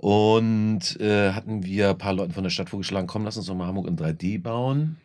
Und 0.00 1.00
äh, 1.00 1.32
hatten 1.32 1.64
wir 1.64 1.90
ein 1.90 1.98
paar 1.98 2.12
Leuten 2.12 2.32
von 2.32 2.44
der 2.44 2.50
Stadt 2.50 2.70
vorgeschlagen, 2.70 3.06
komm, 3.06 3.24
lass 3.24 3.36
uns 3.36 3.46
doch 3.46 3.54
mal 3.54 3.66
Hamburg 3.66 3.86
in 3.88 3.96
3D 3.96 4.40
bauen. 4.42 4.96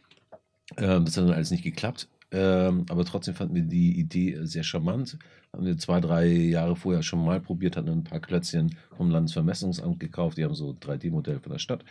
Ähm, 0.77 1.05
das 1.05 1.17
hat 1.17 1.23
dann 1.23 1.33
alles 1.33 1.51
nicht 1.51 1.63
geklappt. 1.63 2.07
Ähm, 2.31 2.85
aber 2.89 3.05
trotzdem 3.05 3.33
fanden 3.33 3.55
wir 3.55 3.63
die 3.63 3.99
Idee 3.99 4.39
sehr 4.43 4.63
charmant. 4.63 5.17
Haben 5.51 5.65
wir 5.65 5.77
zwei, 5.77 5.99
drei 5.99 6.27
Jahre 6.27 6.75
vorher 6.75 7.01
schon 7.01 7.25
mal 7.25 7.39
probiert, 7.39 7.75
hatten 7.75 7.89
ein 7.89 8.03
paar 8.03 8.19
Klötzchen 8.19 8.75
vom 8.95 9.09
Landesvermessungsamt 9.09 9.99
gekauft. 9.99 10.37
Die 10.37 10.43
haben 10.43 10.53
so 10.53 10.75
3D-Modell 10.79 11.39
von 11.39 11.51
der 11.51 11.59
Stadt 11.59 11.83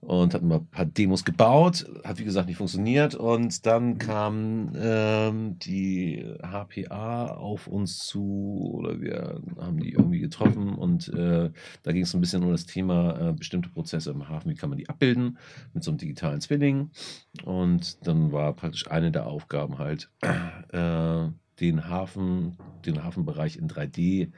und 0.00 0.34
hatten 0.34 0.48
mal 0.48 0.56
ein 0.56 0.66
paar 0.66 0.86
Demos 0.86 1.24
gebaut. 1.24 1.86
Hat 2.02 2.18
wie 2.18 2.24
gesagt 2.24 2.48
nicht 2.48 2.56
funktioniert. 2.56 3.14
Und 3.14 3.64
dann 3.64 3.98
kam 3.98 4.72
ähm, 4.76 5.58
die 5.60 6.24
HPA 6.42 7.26
auf 7.26 7.68
uns 7.68 7.98
zu 7.98 8.72
oder 8.74 9.00
wir 9.00 9.40
haben 9.58 9.78
die 9.78 9.92
irgendwie 9.92 10.20
getroffen 10.20 10.74
und 10.74 11.08
äh, 11.08 11.50
da 11.82 11.92
ging 11.92 12.02
es 12.02 12.14
ein 12.14 12.20
bisschen 12.20 12.42
um 12.42 12.50
das 12.50 12.66
Thema 12.66 13.28
äh, 13.28 13.32
bestimmte 13.32 13.68
Prozesse 13.68 14.10
im 14.10 14.28
Hafen. 14.28 14.50
Wie 14.50 14.56
kann 14.56 14.70
man 14.70 14.78
die 14.78 14.88
abbilden 14.88 15.38
mit 15.74 15.84
so 15.84 15.90
einem 15.90 15.98
digitalen 15.98 16.40
Zwilling? 16.40 16.90
Und 17.44 18.04
dann 18.06 18.32
war 18.32 18.52
praktisch 18.54 18.90
eine 18.90 19.12
der 19.12 19.26
Aufgaben 19.26 19.78
halt, 19.78 20.10
äh, 20.72 21.28
den 21.60 21.88
Hafen, 21.88 22.56
den 22.86 23.04
Hafenbereich 23.04 23.56
in 23.56 23.68
3D 23.68 24.30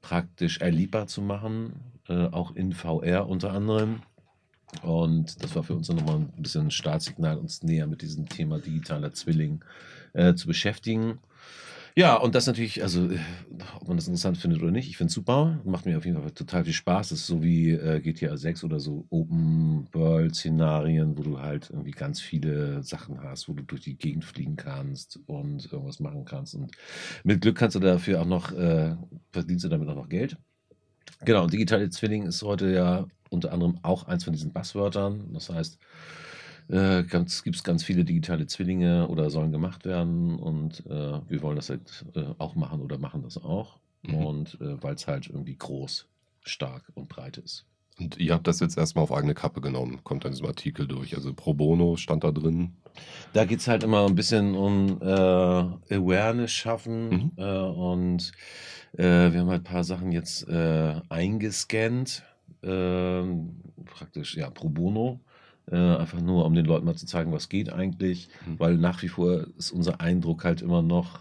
praktisch 0.00 0.58
erlebbar 0.58 1.06
zu 1.06 1.22
machen, 1.22 1.74
äh, 2.08 2.26
auch 2.26 2.54
in 2.54 2.72
VR 2.72 3.28
unter 3.28 3.52
anderem. 3.52 4.02
Und 4.82 5.42
das 5.42 5.54
war 5.54 5.62
für 5.62 5.74
uns 5.74 5.86
dann 5.86 5.96
nochmal 5.96 6.16
ein 6.16 6.42
bisschen 6.42 6.66
ein 6.66 6.70
Startsignal, 6.70 7.36
uns 7.36 7.62
näher 7.62 7.86
mit 7.86 8.02
diesem 8.02 8.28
Thema 8.28 8.58
digitaler 8.58 9.12
Zwilling 9.12 9.62
äh, 10.14 10.34
zu 10.34 10.46
beschäftigen. 10.46 11.18
Ja, 11.94 12.16
und 12.16 12.34
das 12.34 12.46
natürlich, 12.46 12.82
also, 12.82 13.10
äh, 13.10 13.18
ob 13.78 13.88
man 13.88 13.98
das 13.98 14.06
interessant 14.06 14.38
findet 14.38 14.62
oder 14.62 14.70
nicht, 14.70 14.88
ich 14.88 14.96
finde 14.96 15.08
es 15.08 15.14
super. 15.14 15.60
Macht 15.64 15.84
mir 15.84 15.98
auf 15.98 16.06
jeden 16.06 16.18
Fall 16.20 16.30
total 16.30 16.64
viel 16.64 16.72
Spaß. 16.72 17.10
Das 17.10 17.18
ist 17.20 17.26
so 17.26 17.42
wie 17.42 17.70
äh, 17.72 18.00
GTA 18.00 18.36
6 18.38 18.64
oder 18.64 18.80
so 18.80 19.04
Open-World-Szenarien, 19.10 21.18
wo 21.18 21.22
du 21.22 21.38
halt 21.40 21.68
irgendwie 21.70 21.90
ganz 21.90 22.18
viele 22.20 22.82
Sachen 22.82 23.22
hast, 23.22 23.48
wo 23.48 23.52
du 23.52 23.62
durch 23.62 23.82
die 23.82 23.96
Gegend 23.98 24.24
fliegen 24.24 24.56
kannst 24.56 25.20
und 25.26 25.70
irgendwas 25.70 26.00
machen 26.00 26.24
kannst. 26.24 26.54
Und 26.54 26.70
mit 27.24 27.42
Glück 27.42 27.58
kannst 27.58 27.76
du 27.76 27.80
dafür 27.80 28.22
auch 28.22 28.26
noch, 28.26 28.52
äh, 28.52 28.96
verdienst 29.30 29.64
du 29.64 29.68
damit 29.68 29.88
auch 29.88 29.96
noch 29.96 30.08
Geld. 30.08 30.38
Genau, 31.24 31.44
und 31.44 31.52
digitale 31.52 31.88
Zwilling 31.90 32.26
ist 32.26 32.42
heute 32.42 32.72
ja 32.72 33.06
unter 33.30 33.52
anderem 33.52 33.78
auch 33.82 34.04
eins 34.08 34.24
von 34.24 34.32
diesen 34.32 34.52
Buzzwörtern. 34.52 35.32
Das 35.32 35.48
heißt, 35.50 35.78
äh, 36.68 37.02
gibt 37.02 37.30
es 37.30 37.64
ganz 37.64 37.84
viele 37.84 38.04
digitale 38.04 38.46
Zwillinge 38.46 39.08
oder 39.08 39.30
sollen 39.30 39.52
gemacht 39.52 39.84
werden 39.84 40.36
und 40.38 40.84
äh, 40.86 41.20
wir 41.28 41.42
wollen 41.42 41.56
das 41.56 41.70
halt 41.70 42.04
äh, 42.14 42.24
auch 42.38 42.54
machen 42.54 42.80
oder 42.80 42.98
machen 42.98 43.22
das 43.22 43.38
auch. 43.42 43.78
Mhm. 44.02 44.14
Und 44.14 44.60
äh, 44.60 44.82
weil 44.82 44.94
es 44.94 45.06
halt 45.06 45.28
irgendwie 45.28 45.56
groß, 45.56 46.08
stark 46.42 46.90
und 46.94 47.08
breit 47.08 47.36
ist. 47.38 47.64
Und 47.98 48.16
ihr 48.18 48.32
habt 48.32 48.46
das 48.46 48.60
jetzt 48.60 48.78
erstmal 48.78 49.04
auf 49.04 49.12
eigene 49.12 49.34
Kappe 49.34 49.60
genommen, 49.60 50.00
kommt 50.02 50.24
an 50.24 50.32
diesem 50.32 50.46
Artikel 50.46 50.88
durch. 50.88 51.14
Also 51.14 51.34
pro 51.34 51.54
bono 51.54 51.96
stand 51.96 52.24
da 52.24 52.32
drin. 52.32 52.72
Da 53.32 53.44
geht 53.44 53.60
es 53.60 53.68
halt 53.68 53.82
immer 53.84 54.06
ein 54.06 54.14
bisschen 54.14 54.54
um 54.54 55.00
äh, 55.00 55.04
Awareness 55.94 56.50
schaffen 56.50 57.08
Mhm. 57.08 57.32
äh, 57.36 57.58
und 57.58 58.32
äh, 58.94 59.32
wir 59.32 59.40
haben 59.40 59.48
halt 59.48 59.62
ein 59.62 59.72
paar 59.72 59.84
Sachen 59.84 60.12
jetzt 60.12 60.48
äh, 60.48 60.94
eingescannt, 61.08 62.22
ähm, 62.62 63.56
praktisch 63.86 64.36
ja 64.36 64.50
pro 64.50 64.68
bono, 64.68 65.20
äh, 65.70 65.76
einfach 65.76 66.20
nur 66.20 66.44
um 66.44 66.54
den 66.54 66.64
Leuten 66.66 66.84
mal 66.86 66.94
zu 66.96 67.06
zeigen, 67.06 67.32
was 67.32 67.48
geht 67.48 67.72
eigentlich, 67.72 68.28
Mhm. 68.46 68.58
weil 68.58 68.76
nach 68.78 69.02
wie 69.02 69.08
vor 69.08 69.46
ist 69.58 69.70
unser 69.70 70.00
Eindruck 70.00 70.44
halt 70.44 70.62
immer 70.62 70.82
noch, 70.82 71.20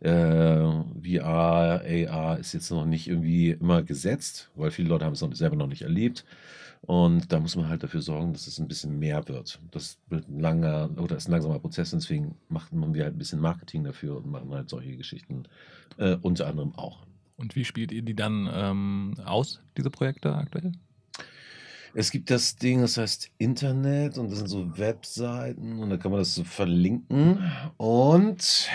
äh, 0.00 0.60
VR, 1.02 1.82
AR 1.84 2.38
ist 2.38 2.52
jetzt 2.52 2.70
noch 2.70 2.84
nicht 2.84 3.08
irgendwie 3.08 3.50
immer 3.50 3.82
gesetzt, 3.82 4.50
weil 4.54 4.70
viele 4.70 4.88
Leute 4.88 5.04
haben 5.04 5.14
es 5.14 5.20
noch, 5.20 5.34
selber 5.34 5.56
noch 5.56 5.66
nicht 5.66 5.82
erlebt. 5.82 6.24
Und 6.82 7.32
da 7.32 7.40
muss 7.40 7.56
man 7.56 7.68
halt 7.68 7.82
dafür 7.82 8.00
sorgen, 8.02 8.32
dass 8.32 8.46
es 8.46 8.60
ein 8.60 8.68
bisschen 8.68 9.00
mehr 9.00 9.26
wird. 9.26 9.58
Das 9.72 9.98
wird 10.08 10.28
ein 10.28 10.38
langer 10.38 10.88
oder 10.96 11.16
ist 11.16 11.26
ein 11.28 11.32
langsamer 11.32 11.58
Prozess, 11.58 11.90
deswegen 11.90 12.36
machen 12.48 12.94
wir 12.94 13.02
halt 13.04 13.16
ein 13.16 13.18
bisschen 13.18 13.40
Marketing 13.40 13.82
dafür 13.82 14.16
und 14.18 14.30
machen 14.30 14.50
halt 14.52 14.70
solche 14.70 14.96
Geschichten 14.96 15.42
äh, 15.96 16.16
unter 16.22 16.46
anderem 16.46 16.74
auch. 16.76 17.00
Und 17.36 17.56
wie 17.56 17.64
spielt 17.64 17.90
ihr 17.90 18.02
die 18.02 18.14
dann 18.14 18.48
ähm, 18.52 19.14
aus, 19.24 19.60
diese 19.76 19.90
Projekte 19.90 20.34
aktuell? 20.34 20.72
Es 21.94 22.10
gibt 22.10 22.30
das 22.30 22.56
Ding, 22.56 22.82
das 22.82 22.96
heißt 22.96 23.30
Internet 23.38 24.18
und 24.18 24.30
das 24.30 24.38
sind 24.38 24.48
so 24.48 24.78
Webseiten 24.78 25.78
und 25.78 25.90
da 25.90 25.96
kann 25.96 26.10
man 26.10 26.20
das 26.20 26.34
so 26.34 26.44
verlinken 26.44 27.50
und 27.76 28.68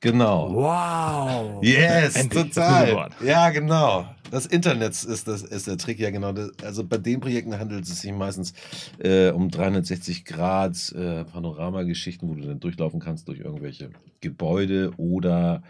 genau. 0.00 0.54
Wow! 0.54 1.62
Yes, 1.62 2.16
Endlich, 2.16 2.54
total. 2.54 3.10
Ja, 3.24 3.50
genau. 3.50 4.06
Das 4.30 4.46
Internet 4.46 4.90
ist, 4.90 5.28
das, 5.28 5.42
ist 5.42 5.66
der 5.66 5.78
Trick, 5.78 5.98
ja 5.98 6.10
genau. 6.10 6.32
Das, 6.32 6.50
also 6.62 6.84
bei 6.84 6.98
den 6.98 7.20
Projekten 7.20 7.58
handelt 7.58 7.84
es 7.84 8.00
sich 8.00 8.12
meistens 8.12 8.54
äh, 8.98 9.30
um 9.30 9.50
360 9.50 10.24
Grad 10.24 10.92
äh, 10.92 11.24
Panoramageschichten, 11.24 12.28
wo 12.28 12.34
du 12.34 12.42
dann 12.42 12.60
durchlaufen 12.60 13.00
kannst 13.00 13.28
durch 13.28 13.40
irgendwelche 13.40 13.90
Gebäude 14.20 14.92
oder 14.96 15.62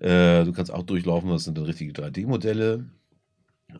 äh, 0.00 0.44
du 0.44 0.52
kannst 0.52 0.72
auch 0.72 0.82
durchlaufen, 0.82 1.30
das 1.30 1.44
sind 1.44 1.56
dann 1.56 1.64
richtige 1.64 1.92
3D-Modelle. 1.92 2.84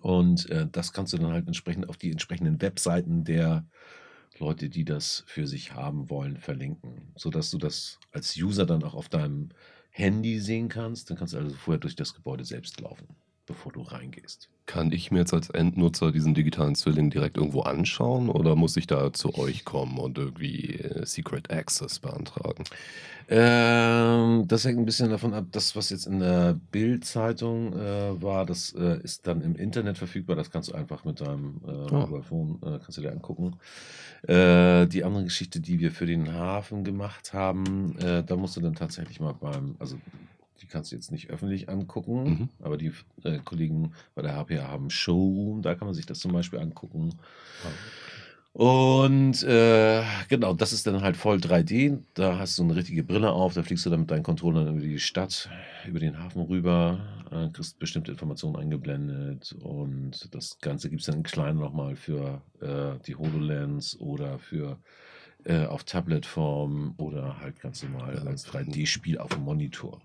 Und 0.00 0.48
äh, 0.50 0.66
das 0.70 0.92
kannst 0.92 1.12
du 1.12 1.18
dann 1.18 1.32
halt 1.32 1.46
entsprechend 1.46 1.88
auf 1.88 1.96
die 1.96 2.10
entsprechenden 2.10 2.60
Webseiten 2.60 3.24
der 3.24 3.66
Leute, 4.38 4.68
die 4.68 4.84
das 4.84 5.24
für 5.26 5.46
sich 5.46 5.74
haben 5.74 6.10
wollen, 6.10 6.36
verlinken, 6.36 7.12
sodass 7.16 7.50
du 7.50 7.58
das 7.58 7.98
als 8.12 8.36
User 8.36 8.66
dann 8.66 8.82
auch 8.82 8.94
auf 8.94 9.08
deinem 9.08 9.50
Handy 9.90 10.40
sehen 10.40 10.68
kannst. 10.68 11.10
Dann 11.10 11.16
kannst 11.16 11.34
du 11.34 11.38
also 11.38 11.54
vorher 11.54 11.80
durch 11.80 11.96
das 11.96 12.14
Gebäude 12.14 12.44
selbst 12.44 12.80
laufen, 12.80 13.08
bevor 13.46 13.72
du 13.72 13.82
reingehst. 13.82 14.48
Kann 14.66 14.92
ich 14.92 15.10
mir 15.10 15.20
jetzt 15.20 15.34
als 15.34 15.50
Endnutzer 15.50 16.12
diesen 16.12 16.34
digitalen 16.34 16.74
Zwilling 16.74 17.10
direkt 17.10 17.36
irgendwo 17.36 17.62
anschauen 17.62 18.28
oder 18.28 18.54
muss 18.54 18.76
ich 18.76 18.86
da 18.86 19.12
zu 19.12 19.34
euch 19.36 19.64
kommen 19.64 19.98
und 19.98 20.18
irgendwie 20.18 20.76
äh, 20.76 21.04
Secret 21.04 21.50
Access 21.50 21.98
beantragen? 21.98 22.64
Ähm, 23.28 24.46
das 24.46 24.64
hängt 24.64 24.78
ein 24.78 24.84
bisschen 24.84 25.10
davon 25.10 25.32
ab, 25.34 25.46
das, 25.52 25.74
was 25.74 25.90
jetzt 25.90 26.06
in 26.06 26.20
der 26.20 26.54
Bild-Zeitung 26.70 27.72
äh, 27.72 28.22
war, 28.22 28.44
das 28.46 28.72
äh, 28.74 29.00
ist 29.02 29.26
dann 29.26 29.40
im 29.42 29.56
Internet 29.56 29.98
verfügbar. 29.98 30.36
Das 30.36 30.50
kannst 30.50 30.70
du 30.70 30.74
einfach 30.74 31.04
mit 31.04 31.20
deinem 31.20 31.60
äh, 31.66 31.70
Ah. 31.70 32.06
Mobile 32.06 32.22
Phone, 32.22 32.58
äh, 32.62 32.78
kannst 32.78 32.98
du 32.98 33.02
dir 33.02 33.12
angucken. 33.12 33.56
Äh, 34.22 34.86
die 34.86 35.02
andere 35.04 35.24
Geschichte, 35.24 35.60
die 35.60 35.80
wir 35.80 35.90
für 35.90 36.06
den 36.06 36.32
Hafen 36.32 36.84
gemacht 36.84 37.32
haben, 37.32 37.96
da 37.98 38.36
musst 38.36 38.56
du 38.56 38.60
dann 38.60 38.74
tatsächlich 38.74 39.18
mal 39.20 39.32
beim, 39.32 39.76
also 39.78 39.96
die 40.62 40.66
kannst 40.66 40.92
du 40.92 40.96
jetzt 40.96 41.10
nicht 41.12 41.28
öffentlich 41.30 41.68
angucken, 41.68 42.22
Mhm. 42.24 42.48
aber 42.60 42.76
die 42.78 42.92
äh, 43.24 43.38
Kollegen 43.44 43.92
bei 44.14 44.22
der 44.22 44.34
HPA 44.36 44.68
haben 44.68 44.88
Showroom, 44.90 45.60
da 45.62 45.74
kann 45.74 45.86
man 45.86 45.94
sich 45.94 46.06
das 46.06 46.20
zum 46.20 46.32
Beispiel 46.32 46.60
angucken. 46.60 47.14
Und 48.54 49.42
äh, 49.44 50.02
genau, 50.28 50.52
das 50.52 50.74
ist 50.74 50.86
dann 50.86 51.00
halt 51.00 51.16
voll 51.16 51.38
3D. 51.38 51.98
Da 52.12 52.38
hast 52.38 52.58
du 52.58 52.62
eine 52.64 52.76
richtige 52.76 53.02
Brille 53.02 53.32
auf, 53.32 53.54
da 53.54 53.62
fliegst 53.62 53.86
du 53.86 53.90
dann 53.90 54.00
mit 54.00 54.10
deinen 54.10 54.22
Controllern 54.22 54.68
über 54.76 54.80
die 54.80 54.98
Stadt, 54.98 55.48
über 55.88 55.98
den 55.98 56.18
Hafen 56.18 56.42
rüber, 56.42 57.00
äh, 57.30 57.48
kriegst 57.48 57.78
bestimmte 57.78 58.10
Informationen 58.12 58.56
eingeblendet 58.56 59.56
und 59.62 60.28
das 60.34 60.58
Ganze 60.60 60.90
gibt 60.90 61.00
es 61.00 61.06
dann 61.06 61.22
klein 61.22 61.56
nochmal 61.56 61.96
für 61.96 62.42
äh, 62.60 63.02
die 63.06 63.14
HoloLens 63.14 63.98
oder 63.98 64.38
für 64.38 64.78
äh, 65.44 65.64
auf 65.64 65.84
Tabletform 65.84 66.92
oder 66.98 67.40
halt 67.40 67.58
ganz 67.58 67.82
normal 67.82 68.18
als 68.28 68.46
3D-Spiel 68.48 69.16
auf 69.18 69.30
dem 69.30 69.44
Monitor. 69.44 70.02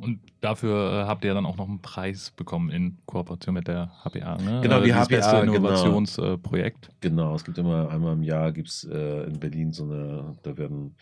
Und 0.00 0.20
dafür 0.40 0.92
äh, 0.92 1.06
habt 1.06 1.24
ihr 1.24 1.34
dann 1.34 1.46
auch 1.46 1.56
noch 1.56 1.68
einen 1.68 1.80
Preis 1.80 2.30
bekommen 2.30 2.70
in 2.70 2.98
Kooperation 3.06 3.54
mit 3.54 3.68
der 3.68 3.90
HPA. 4.04 4.36
Ne? 4.36 4.60
Genau, 4.62 4.78
Äh, 4.78 4.80
die 4.82 4.86
dieses 4.86 5.06
HPA, 5.06 5.16
beste 5.16 5.40
genau. 5.40 5.52
Innovationsprojekt. 5.54 6.90
Genau, 7.00 7.34
es 7.34 7.44
gibt 7.44 7.58
immer 7.58 7.90
einmal 7.90 8.12
im 8.12 8.22
Jahr 8.22 8.52
gibt's 8.52 8.84
äh, 8.84 9.24
in 9.24 9.40
Berlin 9.40 9.72
so 9.72 9.84
eine, 9.84 10.36
da 10.42 10.56
werden 10.56 10.94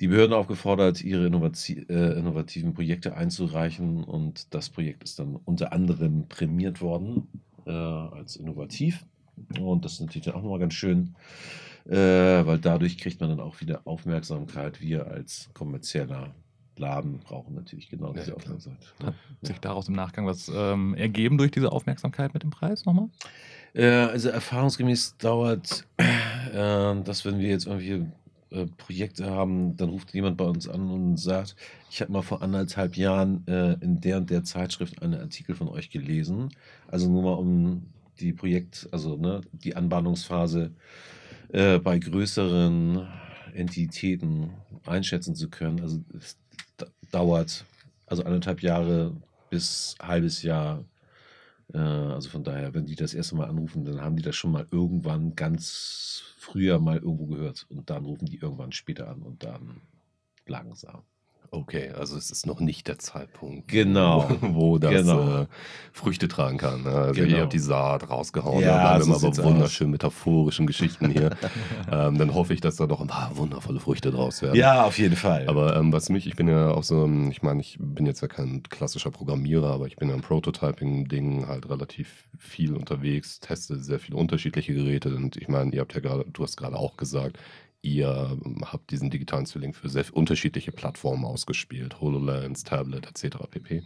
die 0.00 0.08
Behörden 0.08 0.34
aufgefordert, 0.34 1.02
ihre 1.02 1.26
innovati 1.26 1.84
äh, 1.88 2.18
innovativen 2.18 2.74
Projekte 2.74 3.16
einzureichen 3.16 4.04
und 4.04 4.54
das 4.54 4.70
Projekt 4.70 5.04
ist 5.04 5.18
dann 5.18 5.36
unter 5.44 5.72
anderem 5.72 6.28
prämiert 6.28 6.80
worden 6.80 7.28
äh, 7.66 7.70
als 7.70 8.36
innovativ 8.36 9.04
und 9.60 9.84
das 9.84 9.94
ist 9.94 10.00
natürlich 10.00 10.26
dann 10.26 10.34
auch 10.34 10.42
nochmal 10.42 10.60
ganz 10.60 10.74
schön, 10.74 11.14
weil 11.84 12.58
dadurch 12.60 12.96
kriegt 12.96 13.20
man 13.20 13.30
dann 13.30 13.40
auch 13.40 13.60
wieder 13.60 13.80
Aufmerksamkeit. 13.86 14.80
Wir 14.80 15.08
als 15.08 15.50
kommerzieller 15.52 16.32
Laden 16.82 17.18
brauchen 17.20 17.54
natürlich 17.54 17.88
genau 17.88 18.12
diese 18.12 18.30
Ja. 18.30 18.36
Aufmerksamkeit. 18.36 18.92
Hat 19.04 19.14
sich 19.42 19.58
daraus 19.60 19.88
im 19.88 19.94
Nachgang 19.94 20.26
was 20.26 20.50
ähm, 20.54 20.94
ergeben 20.94 21.38
durch 21.38 21.50
diese 21.50 21.72
Aufmerksamkeit 21.72 22.34
mit 22.34 22.42
dem 22.42 22.50
Preis 22.50 22.84
nochmal? 22.84 23.08
Äh, 23.74 23.86
also 23.86 24.28
erfahrungsgemäß 24.28 25.16
dauert 25.18 25.86
äh, 25.96 26.04
das, 26.52 27.24
wenn 27.24 27.38
wir 27.38 27.48
jetzt 27.48 27.66
irgendwelche 27.66 28.12
äh, 28.50 28.66
Projekte 28.76 29.30
haben, 29.30 29.76
dann 29.76 29.88
ruft 29.88 30.12
jemand 30.12 30.36
bei 30.36 30.44
uns 30.44 30.68
an 30.68 30.90
und 30.90 31.16
sagt, 31.16 31.56
ich 31.90 32.02
habe 32.02 32.12
mal 32.12 32.22
vor 32.22 32.42
anderthalb 32.42 32.96
Jahren 32.96 33.46
äh, 33.46 33.74
in 33.80 34.00
der 34.00 34.18
und 34.18 34.28
der 34.28 34.44
Zeitschrift 34.44 35.00
einen 35.02 35.20
Artikel 35.20 35.54
von 35.54 35.68
euch 35.68 35.88
gelesen. 35.90 36.50
Also 36.88 37.08
nur 37.08 37.22
mal 37.22 37.34
um 37.34 37.86
die 38.20 38.32
Projekt, 38.32 38.88
also 38.92 39.16
ne, 39.16 39.40
die 39.52 39.74
Anbahnungsphase 39.74 40.72
äh, 41.52 41.78
bei 41.78 41.98
größeren 41.98 43.06
Entitäten 43.54 44.50
einschätzen 44.86 45.34
zu 45.34 45.48
können. 45.48 45.80
Also 45.80 46.00
es 46.16 46.36
dauert 47.12 47.64
also 48.06 48.24
anderthalb 48.24 48.62
Jahre 48.62 49.14
bis 49.50 49.94
halbes 50.00 50.42
Jahr 50.42 50.84
äh, 51.72 51.78
also 51.78 52.28
von 52.28 52.44
daher, 52.44 52.74
wenn 52.74 52.86
die 52.86 52.96
das 52.96 53.14
erste 53.14 53.36
Mal 53.36 53.48
anrufen, 53.48 53.84
dann 53.84 54.00
haben 54.00 54.16
die 54.16 54.22
das 54.22 54.36
schon 54.36 54.52
mal 54.52 54.66
irgendwann 54.70 55.34
ganz 55.34 56.22
früher 56.36 56.78
mal 56.78 56.98
irgendwo 56.98 57.26
gehört 57.26 57.66
und 57.70 57.88
dann 57.90 58.04
rufen 58.04 58.26
die 58.26 58.38
irgendwann 58.38 58.72
später 58.72 59.08
an 59.08 59.22
und 59.22 59.42
dann 59.44 59.80
langsam. 60.46 61.02
Okay, 61.54 61.90
also 61.90 62.16
es 62.16 62.30
ist 62.30 62.46
noch 62.46 62.60
nicht 62.60 62.88
der 62.88 62.98
Zeitpunkt, 62.98 63.68
Genau. 63.68 64.26
wo, 64.40 64.54
wo 64.54 64.78
das 64.78 64.90
Genau. 64.90 65.42
äh, 65.42 65.46
Früchte 65.92 66.26
tragen 66.26 66.56
kann. 66.56 66.82
ne? 66.84 66.88
Also 66.90 67.20
Genau. 67.20 67.36
ihr 67.36 67.42
habt 67.42 67.52
die 67.52 67.58
Saat 67.58 68.08
rausgehauen, 68.08 68.62
Ja, 68.62 68.78
da 68.82 68.96
bleiben 68.96 69.18
so 69.18 69.26
aber 69.28 69.44
wunderschön 69.44 69.90
metaphorischen 69.90 70.66
Geschichten 70.66 71.10
hier. 71.10 71.28
ähm, 71.92 72.16
dann 72.16 72.32
hoffe 72.32 72.54
ich, 72.54 72.62
dass 72.62 72.76
da 72.76 72.86
noch 72.86 73.02
ein 73.02 73.06
paar 73.08 73.36
wundervolle 73.36 73.80
Früchte 73.80 74.10
draus 74.10 74.40
werden. 74.40 74.56
Ja, 74.56 74.84
auf 74.84 74.98
jeden 74.98 75.14
Fall. 75.14 75.46
Aber 75.46 75.76
ähm, 75.76 75.92
was 75.92 76.08
mich, 76.08 76.26
ich 76.26 76.36
bin 76.36 76.48
ja 76.48 76.70
auch 76.70 76.84
so, 76.84 77.04
ähm, 77.04 77.30
ich 77.30 77.42
meine, 77.42 77.60
ich 77.60 77.76
bin 77.78 78.06
jetzt 78.06 78.22
ja 78.22 78.28
kein 78.28 78.62
klassischer 78.62 79.10
Programmierer, 79.10 79.72
aber 79.74 79.86
ich 79.86 79.96
bin 79.96 80.08
ja 80.08 80.14
im 80.14 80.22
Prototyping-Ding 80.22 81.48
halt 81.48 81.68
relativ 81.68 82.28
viel 82.38 82.74
unterwegs, 82.74 83.40
teste 83.40 83.76
sehr 83.78 83.98
viele 83.98 84.16
unterschiedliche 84.16 84.72
Geräte 84.72 85.14
und 85.14 85.36
ich 85.36 85.48
meine, 85.48 85.70
ihr 85.74 85.82
habt 85.82 85.92
ja 85.92 86.00
gerade, 86.00 86.24
du 86.32 86.42
hast 86.44 86.56
gerade 86.56 86.76
auch 86.76 86.96
gesagt, 86.96 87.36
ihr 87.82 88.38
habt 88.64 88.90
diesen 88.90 89.10
digitalen 89.10 89.46
Zwilling 89.46 89.74
für 89.74 89.88
sehr 89.88 90.04
unterschiedliche 90.12 90.72
Plattformen 90.72 91.24
ausgespielt, 91.24 92.00
HoloLens, 92.00 92.64
Tablet 92.64 93.06
etc. 93.06 93.38
pp. 93.50 93.82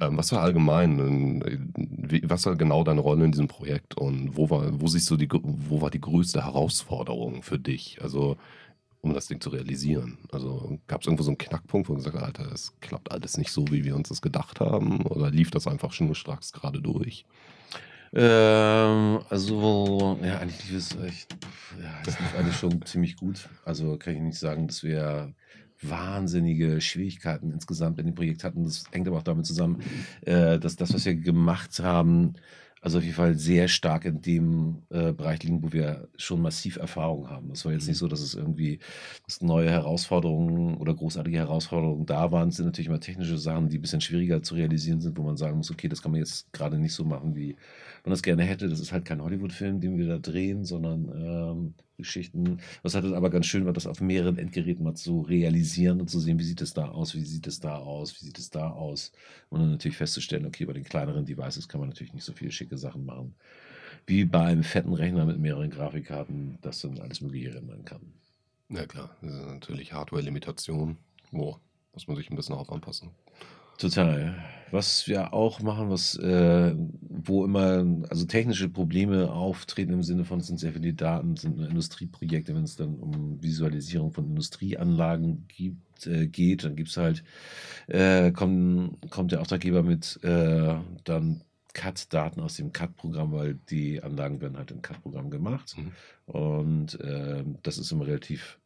Ähm, 0.00 0.16
was 0.16 0.32
war 0.32 0.42
allgemein, 0.42 1.42
äh, 1.42 2.20
was 2.24 2.46
war 2.46 2.56
genau 2.56 2.84
deine 2.84 3.00
Rolle 3.00 3.24
in 3.24 3.32
diesem 3.32 3.48
Projekt 3.48 3.96
und 3.96 4.36
wo 4.36 4.50
war, 4.50 4.80
wo 4.80 4.86
siehst 4.86 5.10
du 5.10 5.16
die, 5.16 5.28
wo 5.30 5.80
war 5.80 5.90
die 5.90 6.00
größte 6.00 6.44
Herausforderung 6.44 7.42
für 7.42 7.58
dich? 7.58 7.98
Also 8.02 8.36
um 9.00 9.14
das 9.14 9.26
Ding 9.26 9.40
zu 9.40 9.50
realisieren? 9.50 10.18
Also 10.30 10.78
gab 10.86 11.00
es 11.00 11.06
irgendwo 11.06 11.22
so 11.22 11.30
einen 11.30 11.38
Knackpunkt, 11.38 11.88
wo 11.88 11.94
du 11.94 11.98
gesagt 11.98 12.16
hast, 12.16 12.24
Alter, 12.24 12.50
das 12.50 12.74
klappt 12.80 13.10
alles 13.12 13.36
nicht 13.38 13.50
so, 13.50 13.66
wie 13.70 13.84
wir 13.84 13.96
uns 13.96 14.08
das 14.08 14.22
gedacht 14.22 14.60
haben? 14.60 15.06
Oder 15.06 15.30
lief 15.30 15.50
das 15.50 15.66
einfach 15.66 15.92
schnurstracks 15.92 16.52
gerade 16.52 16.80
durch? 16.82 17.24
Ähm, 18.14 19.20
also, 19.28 20.18
ja, 20.22 20.38
eigentlich 20.38 20.70
lief 20.70 20.78
es 20.78 20.96
echt, 21.02 21.36
ja, 21.82 22.00
es 22.06 22.18
lief 22.18 22.34
eigentlich 22.36 22.56
schon 22.56 22.84
ziemlich 22.84 23.16
gut. 23.16 23.48
Also 23.64 23.96
kann 23.98 24.14
ich 24.14 24.20
nicht 24.20 24.38
sagen, 24.38 24.66
dass 24.66 24.82
wir 24.82 25.34
wahnsinnige 25.82 26.80
Schwierigkeiten 26.80 27.52
insgesamt 27.52 27.98
in 28.00 28.06
dem 28.06 28.14
Projekt 28.14 28.44
hatten. 28.44 28.64
Das 28.64 28.84
hängt 28.90 29.06
aber 29.06 29.18
auch 29.18 29.22
damit 29.22 29.46
zusammen, 29.46 29.82
äh, 30.22 30.58
dass 30.58 30.76
das, 30.76 30.92
was 30.92 31.04
wir 31.04 31.14
gemacht 31.14 31.78
haben, 31.80 32.34
also 32.80 32.98
auf 32.98 33.04
jeden 33.04 33.16
Fall 33.16 33.34
sehr 33.34 33.68
stark 33.68 34.04
in 34.04 34.20
dem 34.20 34.82
äh, 34.90 35.12
Bereich 35.12 35.42
liegen, 35.42 35.62
wo 35.62 35.72
wir 35.72 36.08
schon 36.16 36.40
massiv 36.40 36.76
Erfahrung 36.76 37.28
haben. 37.28 37.50
Es 37.50 37.64
war 37.64 37.72
jetzt 37.72 37.88
nicht 37.88 37.98
so, 37.98 38.08
dass 38.08 38.20
es 38.20 38.34
irgendwie 38.34 38.78
dass 39.26 39.42
neue 39.42 39.70
Herausforderungen 39.70 40.76
oder 40.76 40.94
großartige 40.94 41.38
Herausforderungen 41.38 42.06
da 42.06 42.30
waren. 42.32 42.48
Es 42.48 42.56
sind 42.56 42.66
natürlich 42.66 42.88
immer 42.88 43.00
technische 43.00 43.38
Sachen, 43.38 43.68
die 43.68 43.78
ein 43.78 43.82
bisschen 43.82 44.00
schwieriger 44.00 44.42
zu 44.42 44.54
realisieren 44.54 45.00
sind, 45.00 45.18
wo 45.18 45.22
man 45.22 45.36
sagen 45.36 45.56
muss, 45.56 45.70
okay, 45.70 45.88
das 45.88 46.02
kann 46.02 46.12
man 46.12 46.20
jetzt 46.20 46.52
gerade 46.52 46.78
nicht 46.78 46.94
so 46.94 47.04
machen, 47.04 47.34
wie 47.34 47.56
man 48.04 48.10
das 48.10 48.22
gerne 48.22 48.44
hätte. 48.44 48.68
Das 48.68 48.80
ist 48.80 48.92
halt 48.92 49.04
kein 49.04 49.22
Hollywood-Film, 49.22 49.80
den 49.80 49.98
wir 49.98 50.06
da 50.08 50.18
drehen, 50.18 50.64
sondern 50.64 51.08
ähm, 51.14 51.74
Geschichten. 51.98 52.60
Was 52.82 52.92
dann 52.92 53.12
aber 53.12 53.28
ganz 53.28 53.46
schön 53.46 53.66
war, 53.66 53.74
das 53.74 53.86
auf 53.86 54.00
mehreren 54.00 54.38
Endgeräten 54.38 54.84
mal 54.84 54.94
zu 54.94 55.20
realisieren 55.20 56.00
und 56.00 56.08
zu 56.08 56.20
sehen, 56.20 56.38
wie 56.38 56.44
sieht 56.44 56.62
es 56.62 56.72
da 56.72 56.88
aus, 56.88 57.14
wie 57.14 57.24
sieht 57.24 57.46
es 57.46 57.60
da 57.60 57.76
aus, 57.76 58.14
wie 58.18 58.24
sieht 58.24 58.38
es 58.38 58.48
da 58.50 58.70
aus. 58.70 59.12
Und 59.50 59.60
dann 59.60 59.70
natürlich 59.72 59.98
festzustellen, 59.98 60.46
okay, 60.46 60.64
bei 60.64 60.72
den 60.72 60.84
kleineren 60.84 61.26
Devices 61.26 61.68
kann 61.68 61.80
man 61.80 61.90
natürlich 61.90 62.14
nicht 62.14 62.24
so 62.24 62.32
viele 62.32 62.52
schicke 62.52 62.78
Sachen 62.78 63.04
machen, 63.04 63.34
wie 64.06 64.24
bei 64.24 64.46
einem 64.46 64.62
fetten 64.62 64.94
Rechner 64.94 65.26
mit 65.26 65.38
mehreren 65.38 65.70
Grafikkarten, 65.70 66.58
das 66.62 66.80
dann 66.80 66.98
alles 67.00 67.20
Mögliche 67.20 67.54
rendern 67.54 67.84
kann. 67.84 68.00
Ja 68.70 68.86
klar, 68.86 69.16
das 69.20 69.34
ist 69.34 69.46
natürlich 69.46 69.92
Hardware-Limitation. 69.92 70.96
Wo 71.30 71.58
muss 71.92 72.06
man 72.06 72.16
sich 72.16 72.30
ein 72.30 72.36
bisschen 72.36 72.52
darauf 72.52 72.70
anpassen. 72.70 73.10
Total. 73.78 74.34
Was 74.70 75.08
wir 75.08 75.32
auch 75.32 75.60
machen, 75.60 75.88
was, 75.88 76.16
äh, 76.16 76.74
wo 77.00 77.44
immer, 77.44 77.86
also 78.10 78.26
technische 78.26 78.68
Probleme 78.68 79.32
auftreten 79.32 79.94
im 79.94 80.02
Sinne 80.02 80.24
von, 80.24 80.40
es 80.40 80.48
sind 80.48 80.60
sehr 80.60 80.74
viele 80.74 80.92
Daten, 80.92 81.36
sind 81.36 81.58
Industrieprojekte, 81.58 82.54
wenn 82.54 82.64
es 82.64 82.76
dann 82.76 82.96
um 82.98 83.42
Visualisierung 83.42 84.12
von 84.12 84.26
Industrieanlagen 84.26 85.46
gibt, 85.48 86.06
äh, 86.06 86.26
geht, 86.26 86.64
dann 86.64 86.76
gibt 86.76 86.90
es 86.90 86.98
halt, 86.98 87.24
äh, 87.86 88.30
kommt, 88.32 89.10
kommt 89.10 89.32
der 89.32 89.40
Auftraggeber 89.40 89.82
mit 89.82 90.18
äh, 90.22 90.74
dann 91.04 91.42
CAD-Daten 91.72 92.40
aus 92.40 92.56
dem 92.56 92.72
CAD-Programm, 92.72 93.32
weil 93.32 93.54
die 93.54 94.02
Anlagen 94.02 94.40
werden 94.40 94.58
halt 94.58 94.70
im 94.70 94.82
CAD-Programm 94.82 95.30
gemacht. 95.30 95.76
Mhm. 95.78 95.92
Und 96.26 97.00
äh, 97.00 97.44
das 97.62 97.78
ist 97.78 97.92
immer 97.92 98.06
relativ 98.06 98.58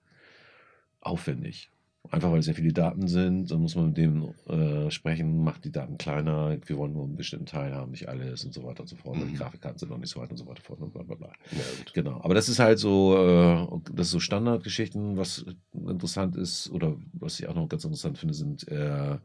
aufwendig. 1.01 1.71
Einfach 2.11 2.33
weil 2.33 2.43
sehr 2.43 2.55
viele 2.55 2.73
Daten 2.73 3.07
sind, 3.07 3.51
dann 3.51 3.61
muss 3.63 3.77
man 3.77 3.87
mit 3.87 3.97
dem 3.97 4.35
äh, 4.49 4.91
sprechen, 4.91 5.43
macht 5.45 5.65
die 5.65 5.71
Daten 5.73 5.97
kleiner, 5.99 6.57
wir 6.67 6.77
wollen 6.77 6.93
nur 6.93 7.05
einen 7.05 7.17
bestimmten 7.17 7.47
Teil 7.47 7.75
haben, 7.75 7.93
nicht 7.93 8.09
alles 8.09 8.45
und 8.45 8.53
so 8.53 8.65
weiter 8.65 8.81
und 8.81 8.89
so 8.89 8.97
fort. 8.97 9.17
Und 9.17 9.29
die 9.29 9.33
Mhm. 9.35 9.39
Grafikkarten 9.39 9.79
sind 9.79 9.89
noch 9.91 9.99
nicht 9.99 10.11
so 10.11 10.21
weit 10.21 10.31
und 10.31 10.37
so 10.37 10.47
weiter 10.47 10.61
fort 10.63 10.81
und 10.81 10.93
bla 10.93 11.05
bla 11.05 11.15
bla. 11.15 11.29
Ja. 11.53 11.59
Genau, 11.95 12.21
aber 12.23 12.35
das 12.35 12.49
ist 12.49 12.59
halt 12.59 12.81
so, 12.81 13.17
äh, 13.17 13.67
das 13.95 14.09
ist 14.09 14.13
so 14.13 14.21
Standardgeschichten, 14.21 15.17
was 15.17 15.47
interessant 15.73 16.37
ist 16.37 16.69
oder 16.71 16.97
was 17.13 17.39
ich 17.39 17.47
auch 17.47 17.55
noch 17.55 17.69
ganz 17.69 17.85
interessant 17.85 18.19
finde, 18.19 18.35
sind 18.35 18.67
äh, 18.69 19.17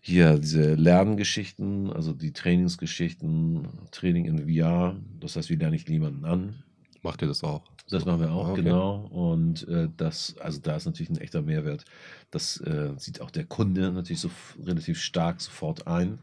hier 0.00 0.38
diese 0.38 0.74
Lerngeschichten, 0.74 1.90
also 1.92 2.12
die 2.12 2.32
Trainingsgeschichten, 2.32 3.68
Training 3.92 4.24
in 4.26 4.38
VR, 4.48 4.96
das 5.20 5.36
heißt, 5.36 5.48
wie 5.50 5.56
lerne 5.56 5.76
ich 5.76 5.88
jemanden 5.88 6.24
an, 6.24 6.62
Macht 7.02 7.22
ihr 7.22 7.28
das 7.28 7.42
auch? 7.44 7.62
das 7.90 8.04
machen 8.06 8.20
wir 8.20 8.30
auch, 8.32 8.48
Okay. 8.50 8.62
genau. 8.62 9.06
Und 9.10 9.68
äh, 9.68 9.88
das, 9.96 10.36
also 10.38 10.60
da 10.60 10.76
ist 10.76 10.86
natürlich 10.86 11.10
ein 11.10 11.18
echter 11.18 11.42
Mehrwert. 11.42 11.84
Das 12.30 12.58
äh, 12.60 12.90
sieht 12.96 13.20
auch 13.20 13.30
der 13.30 13.44
Kunde 13.44 13.90
natürlich 13.92 14.20
so 14.20 14.30
relativ 14.64 15.00
stark 15.00 15.40
sofort 15.40 15.86
ein, 15.86 16.18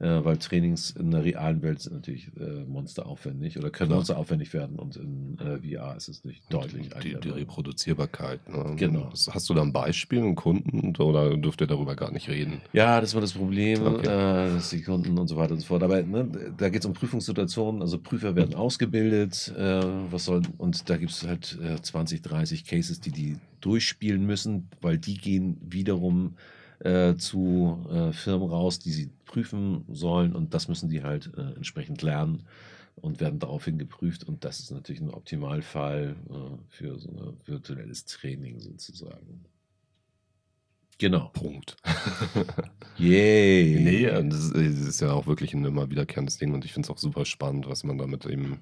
äh, 0.00 0.24
weil 0.24 0.36
Trainings 0.38 0.90
in 0.92 1.10
der 1.10 1.24
realen 1.24 1.60
Welt 1.62 1.80
sind 1.80 1.94
natürlich 1.94 2.30
äh, 2.38 2.64
monsteraufwendig 2.66 3.58
oder 3.58 3.70
können 3.70 3.88
Klar. 3.88 3.98
monsteraufwendig 3.98 4.52
werden 4.52 4.78
und 4.78 4.96
in 4.96 5.36
äh, 5.38 5.58
VR 5.76 5.96
ist 5.96 6.08
es 6.08 6.24
nicht 6.24 6.42
deutlich 6.52 6.90
Die, 7.02 7.08
die 7.10 7.16
einfacher. 7.16 7.36
Reproduzierbarkeit. 7.36 8.48
Ne? 8.48 8.74
Genau. 8.76 9.10
Hast 9.12 9.48
du 9.48 9.54
da 9.54 9.62
ein 9.62 9.72
Beispiel, 9.72 10.20
einen 10.20 10.34
Kunden 10.36 10.94
oder 11.02 11.36
dürft 11.36 11.60
ihr 11.60 11.66
darüber 11.66 11.96
gar 11.96 12.12
nicht 12.12 12.28
reden? 12.28 12.60
Ja, 12.72 13.00
das 13.00 13.14
war 13.14 13.20
das 13.20 13.32
Problem, 13.32 13.82
Okay. 13.86 14.06
äh, 14.06 14.54
dass 14.54 14.70
die 14.70 14.82
Kunden 14.82 15.18
und 15.18 15.28
so 15.28 15.36
weiter 15.36 15.54
und 15.54 15.60
so 15.60 15.66
fort. 15.66 15.82
Aber 15.82 16.02
ne, 16.02 16.28
da 16.56 16.68
geht 16.68 16.80
es 16.82 16.86
um 16.86 16.92
Prüfungssituationen, 16.92 17.82
also 17.82 17.98
Prüfer 17.98 18.36
werden 18.36 18.54
ausgebildet, 18.54 19.52
äh, 19.56 19.82
was 20.10 20.24
soll, 20.24 20.42
und 20.58 20.88
da 20.88 20.96
gibt 20.96 21.10
es 21.12 21.26
halt 21.26 21.58
äh, 21.62 21.80
20, 21.80 22.22
30 22.22 22.64
Cases, 22.64 23.00
die 23.00 23.10
die 23.10 23.36
durchspielen 23.60 24.24
müssen, 24.24 24.68
weil 24.80 24.98
die 24.98 25.16
gehen 25.16 25.56
wiederum 25.60 26.34
äh, 26.80 27.16
zu 27.16 27.86
äh, 27.90 28.12
Firmen 28.12 28.48
raus, 28.48 28.78
die 28.78 28.92
sie 28.92 29.10
prüfen 29.24 29.84
sollen 29.88 30.34
und 30.34 30.54
das 30.54 30.68
müssen 30.68 30.88
die 30.88 31.02
halt 31.02 31.30
äh, 31.36 31.54
entsprechend 31.56 32.02
lernen 32.02 32.44
und 32.96 33.20
werden 33.20 33.38
daraufhin 33.38 33.78
geprüft 33.78 34.24
und 34.24 34.44
das 34.44 34.60
ist 34.60 34.70
natürlich 34.70 35.00
ein 35.00 35.10
Optimalfall 35.10 36.16
äh, 36.30 36.34
für 36.68 36.98
so 36.98 37.10
ein 37.10 37.36
virtuelles 37.46 38.04
Training 38.04 38.60
sozusagen. 38.60 39.44
Genau. 40.98 41.30
Punkt. 41.32 41.76
Yay. 42.98 43.78
Nee, 43.80 44.06
das 44.28 44.46
ist, 44.46 44.54
das 44.54 44.88
ist 44.88 45.00
ja 45.00 45.12
auch 45.12 45.28
wirklich 45.28 45.54
ein 45.54 45.64
immer 45.64 45.90
wiederkehrendes 45.90 46.38
Ding 46.38 46.52
und 46.52 46.64
ich 46.64 46.72
finde 46.72 46.86
es 46.86 46.90
auch 46.90 46.98
super 46.98 47.24
spannend, 47.24 47.68
was 47.68 47.84
man 47.84 47.98
damit 47.98 48.26
eben, 48.26 48.60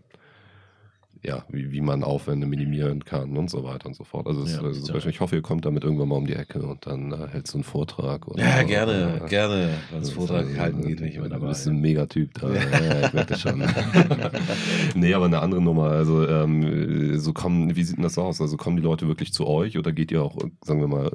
ja, 1.26 1.44
wie, 1.48 1.72
wie 1.72 1.80
man 1.80 2.04
Aufwände 2.04 2.46
minimieren 2.46 3.04
kann 3.04 3.36
und 3.36 3.50
so 3.50 3.64
weiter 3.64 3.86
und 3.86 3.94
so 3.96 4.04
fort. 4.04 4.26
Also, 4.28 4.44
Ja, 4.44 4.62
also 4.62 4.80
zum 4.80 4.94
Beispiel, 4.94 5.10
ich 5.10 5.20
hoffe, 5.20 5.34
ihr 5.34 5.42
kommt 5.42 5.64
damit 5.64 5.82
irgendwann 5.82 6.08
mal 6.08 6.16
um 6.16 6.26
die 6.26 6.34
Ecke 6.34 6.62
und 6.62 6.86
dann 6.86 7.10
äh, 7.12 7.28
hältst 7.32 7.52
du 7.54 7.58
einen 7.58 7.64
Vortrag. 7.64 8.28
Oder, 8.28 8.40
Ja, 8.42 8.62
gerne, 8.62 9.22
äh, 9.24 9.28
gerne. 9.28 9.70
Das, 9.90 10.10
Vortrag 10.10 10.48
äh, 10.54 10.58
halten 10.58 10.86
geht, 10.86 10.98
bin 10.98 11.08
ich 11.08 11.16
immer 11.16 11.24
Du 11.24 11.30
dabei. 11.34 11.48
bist 11.48 11.66
ein 11.66 11.80
Megatyp 11.80 12.32
da. 12.34 12.52
Ja, 12.54 13.06
ich 13.06 13.12
merke 13.12 13.36
schon. 13.36 13.60
nee, 14.94 15.14
aber 15.14 15.24
eine 15.26 15.40
andere 15.40 15.60
Nummer. 15.60 15.90
Also, 15.90 16.26
ähm, 16.28 17.18
so 17.18 17.32
kommen, 17.32 17.74
wie 17.74 17.82
sieht 17.82 17.96
denn 17.96 18.04
das 18.04 18.18
aus? 18.18 18.40
Also, 18.40 18.56
kommen 18.56 18.76
die 18.76 18.82
Leute 18.82 19.08
wirklich 19.08 19.32
zu 19.32 19.46
euch 19.46 19.76
oder 19.78 19.92
geht 19.92 20.12
ihr 20.12 20.22
auch, 20.22 20.36
sagen 20.64 20.80
wir 20.80 20.88
mal, 20.88 21.10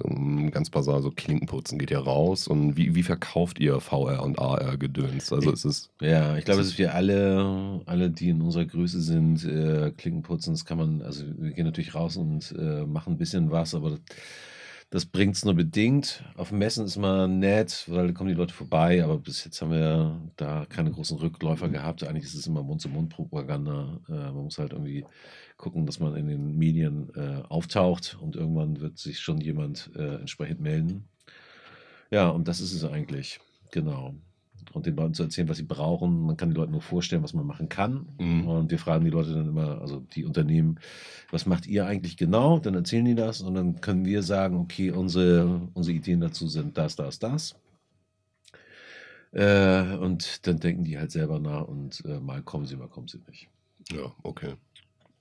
ganz 0.51 0.70
basal 0.70 1.01
so 1.01 1.12
Klinken 1.12 1.48
putzen? 1.48 1.79
Geht 1.79 1.92
ihr 1.92 2.00
raus 2.00 2.48
und 2.48 2.75
wie, 2.75 2.96
wie 2.96 3.03
verkauft 3.03 3.59
ihr 3.59 3.79
VR 3.79 4.24
und 4.24 4.40
AR-Gedöns? 4.40 5.31
Also, 5.31 5.51
ist 5.51 5.66
es. 5.66 5.90
Ja, 6.01 6.35
ich 6.38 6.46
glaube, 6.46 6.62
dass 6.62 6.77
wir 6.77 6.94
alle, 6.94 7.81
alle, 7.85 8.09
die 8.09 8.29
in 8.29 8.42
unserer 8.42 8.66
Größe 8.66 9.01
sind, 9.01 9.46
äh, 9.46 9.92
Klinken 10.01 10.24
putzen, 10.24 10.53
das 10.53 10.66
kann 10.66 10.79
man, 10.79 11.01
also 11.01 11.25
wir 11.37 11.51
gehen 11.51 11.66
natürlich 11.66 11.94
raus 11.94 12.18
und 12.18 12.53
äh, 12.57 12.85
machen 12.85 13.14
ein 13.14 13.18
bisschen 13.18 13.51
was, 13.51 13.75
aber 13.75 13.92
das, 13.92 14.01
das 14.90 15.05
bringt 15.05 15.35
es 15.35 15.46
nur 15.46 15.53
bedingt. 15.53 16.24
Auf 16.35 16.51
Messen 16.51 16.85
ist 16.85 16.98
mal 16.98 17.27
nett, 17.27 17.85
weil 17.87 18.07
da 18.07 18.14
kommen 18.14 18.29
die 18.29 18.35
Leute 18.35 18.53
vorbei, 18.53 19.03
aber 19.03 19.20
bis 19.20 19.46
jetzt 19.46 19.61
haben 19.61 19.72
wir 19.72 20.20
da 20.35 20.66
keine 20.68 20.92
großen 20.92 21.18
Rückläufer 21.18 21.70
gehabt. 21.70 22.03
Eigentlich 22.03 22.25
ist 22.25 22.35
es 22.35 22.48
immer 22.48 22.64
Mund-zu-Mund-Propaganda. 22.64 24.01
Äh, 24.09 24.11
man 24.11 24.44
muss 24.44 24.57
halt 24.57 24.74
irgendwie 24.74 25.05
gucken, 25.55 25.85
dass 25.85 26.00
man 26.00 26.16
in 26.16 26.27
den 26.27 26.57
Medien 26.57 27.09
äh, 27.16 27.44
auftaucht 27.48 28.18
und 28.20 28.35
irgendwann 28.35 28.81
wird 28.81 28.98
sich 28.98 29.20
schon 29.20 29.40
jemand 29.40 29.92
äh, 29.96 30.16
entsprechend 30.16 30.59
melden. 30.59 31.07
Ja, 32.09 32.29
und 32.29 32.48
das 32.48 32.59
ist 32.59 32.74
es 32.74 32.83
eigentlich. 32.83 33.40
Genau. 33.72 34.16
Und 34.74 34.86
den 34.86 34.96
Leuten 34.96 35.14
zu 35.14 35.24
erzählen, 35.24 35.50
was 35.50 35.57
sie 35.57 35.64
brauchen. 35.64 36.22
Man 36.22 36.38
kann 36.38 36.50
die 36.50 36.55
Leute 36.55 36.72
nur 36.72 36.81
vorstellen, 36.81 37.24
was 37.24 37.34
man 37.34 37.46
machen 37.46 37.70
kann. 37.70 38.07
Mhm. 38.20 38.48
Und 38.48 38.72
wir 38.72 38.79
fragen 38.79 39.03
die 39.03 39.12
Leute 39.12 39.34
dann 39.34 39.48
immer, 39.48 39.81
also 39.81 40.00
die 40.00 40.25
Unternehmen, 40.25 40.79
was 41.29 41.46
macht 41.46 41.68
ihr 41.68 41.86
eigentlich 41.86 42.18
genau? 42.18 42.60
Dann 42.60 42.75
erzählen 42.75 43.05
die 43.05 43.16
das 43.16 43.42
und 43.42 43.55
dann 43.55 43.81
können 43.81 44.05
wir 44.05 44.24
sagen, 44.24 44.57
okay, 44.57 44.92
unsere, 44.92 45.70
unsere 45.74 45.96
Ideen 45.96 46.22
dazu 46.22 46.48
sind 46.48 46.77
das, 46.77 46.96
das, 46.96 47.20
das. 47.20 47.55
Äh, 49.31 49.96
und 49.96 50.46
dann 50.46 50.60
denken 50.60 50.84
die 50.84 50.98
halt 50.98 51.12
selber 51.12 51.40
nach 51.40 51.68
und 51.68 52.03
äh, 52.05 52.20
mal 52.20 52.42
kommen 52.42 52.66
sie, 52.66 52.75
mal 52.75 52.90
kommen 52.90 53.07
sie 53.07 53.22
nicht. 53.27 53.48
Ja, 53.92 54.12
okay. 54.24 54.53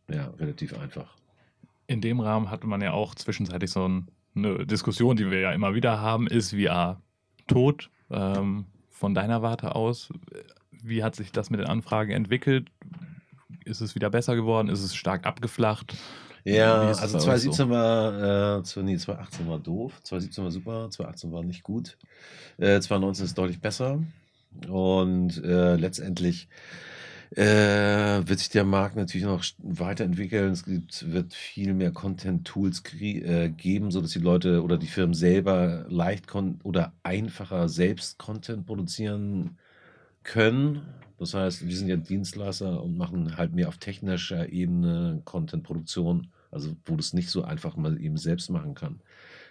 Ja, 0.09 0.29
relativ 0.39 0.77
einfach. 0.77 1.17
In 1.87 2.01
dem 2.01 2.21
Rahmen 2.21 2.51
hatte 2.51 2.67
man 2.67 2.81
ja 2.83 2.93
auch 2.93 3.15
zwischenzeitlich 3.15 3.71
so 3.71 3.87
ein, 3.87 4.09
eine 4.35 4.67
Diskussion, 4.67 5.17
die 5.17 5.31
wir 5.31 5.41
ja 5.41 5.53
immer 5.53 5.75
wieder 5.75 6.01
haben, 6.01 6.27
ist 6.27 6.55
VR 6.55 7.01
tot? 7.47 7.91
Ähm, 8.11 8.67
von 9.01 9.15
deiner 9.15 9.41
Warte 9.41 9.75
aus, 9.75 10.11
wie 10.83 11.03
hat 11.03 11.17
sich 11.17 11.33
das 11.33 11.49
mit 11.49 11.59
den 11.59 11.67
Anfragen 11.67 12.13
entwickelt? 12.13 12.69
Ist 13.65 13.81
es 13.81 13.95
wieder 13.95 14.11
besser 14.11 14.37
geworden? 14.37 14.69
Ist 14.69 14.83
es 14.83 14.95
stark 14.95 15.25
abgeflacht? 15.27 15.97
Ja, 16.45 16.83
also 16.83 16.97
bei 16.97 17.35
euch 17.35 17.43
2017 17.43 17.71
war, 17.71 18.59
äh, 18.59 18.83
nee, 18.83 18.97
2018 18.99 19.49
war 19.49 19.59
doof, 19.59 20.03
2017 20.03 20.45
war 20.45 20.51
super, 20.51 20.91
2018 20.91 21.33
war 21.33 21.43
nicht 21.43 21.63
gut, 21.63 21.97
äh, 22.59 22.79
2019 22.79 23.25
ist 23.25 23.39
deutlich 23.39 23.61
besser 23.61 24.01
und 24.69 25.43
äh, 25.45 25.77
letztendlich 25.77 26.49
äh, 27.37 28.27
wird 28.27 28.39
sich 28.39 28.49
der 28.49 28.65
Markt 28.65 28.97
natürlich 28.97 29.27
noch 29.27 29.45
weiterentwickeln. 29.59 30.53
Es 30.53 30.65
gibt, 30.65 31.13
wird 31.13 31.33
viel 31.33 31.75
mehr 31.75 31.93
Content-Tools 31.93 32.83
äh, 33.01 33.51
geben, 33.51 33.91
sodass 33.91 34.11
die 34.11 34.19
Leute 34.19 34.63
oder 34.63 34.79
die 34.79 34.89
Firmen 34.89 35.15
selber 35.15 35.87
leicht 35.89 36.27
oder 36.65 36.93
einfacher 37.03 37.69
selbst 37.69 38.19
Content 38.19 38.67
produzieren 38.67 39.59
können. 40.25 40.83
Das 41.19 41.35
heißt, 41.35 41.69
wir 41.69 41.77
sind 41.77 41.89
ja 41.89 41.97
Dienstleister 41.97 42.83
und 42.83 42.97
machen 42.97 43.37
halt 43.37 43.55
mehr 43.55 43.69
auf 43.69 43.77
technischer 43.77 44.49
Ebene 44.49 45.21
Content-Produktion, 45.25 46.29
also 46.51 46.75
wo 46.85 46.95
du 46.95 47.01
es 47.01 47.13
nicht 47.13 47.31
so 47.31 47.45
einfach 47.45 47.77
mal 47.77 48.01
eben 48.01 48.17
selbst 48.17 48.51
machen 48.51 48.75
kann, 48.75 49.01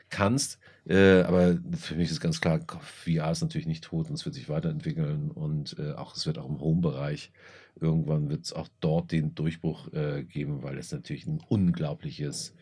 kannst. 0.09 0.59
Äh, 0.87 1.21
aber 1.21 1.59
für 1.77 1.95
mich 1.95 2.09
ist 2.09 2.19
ganz 2.19 2.41
klar, 2.41 2.59
VR 2.81 3.31
ist 3.31 3.41
natürlich 3.41 3.67
nicht 3.67 3.83
tot 3.83 4.09
und 4.09 4.15
es 4.15 4.25
wird 4.25 4.35
sich 4.35 4.49
weiterentwickeln 4.49 5.31
und 5.31 5.77
äh, 5.79 5.93
auch 5.93 6.15
es 6.15 6.25
wird 6.25 6.39
auch 6.39 6.49
im 6.49 6.59
Home-Bereich 6.59 7.31
irgendwann 7.81 8.29
wird 8.29 8.45
es 8.45 8.53
auch 8.53 8.67
dort 8.79 9.11
den 9.11 9.35
Durchbruch 9.35 9.91
äh, 9.93 10.23
geben, 10.23 10.63
weil 10.63 10.77
es 10.77 10.91
natürlich 10.91 11.25
ein 11.25 11.41
unglaubliches 11.47 12.53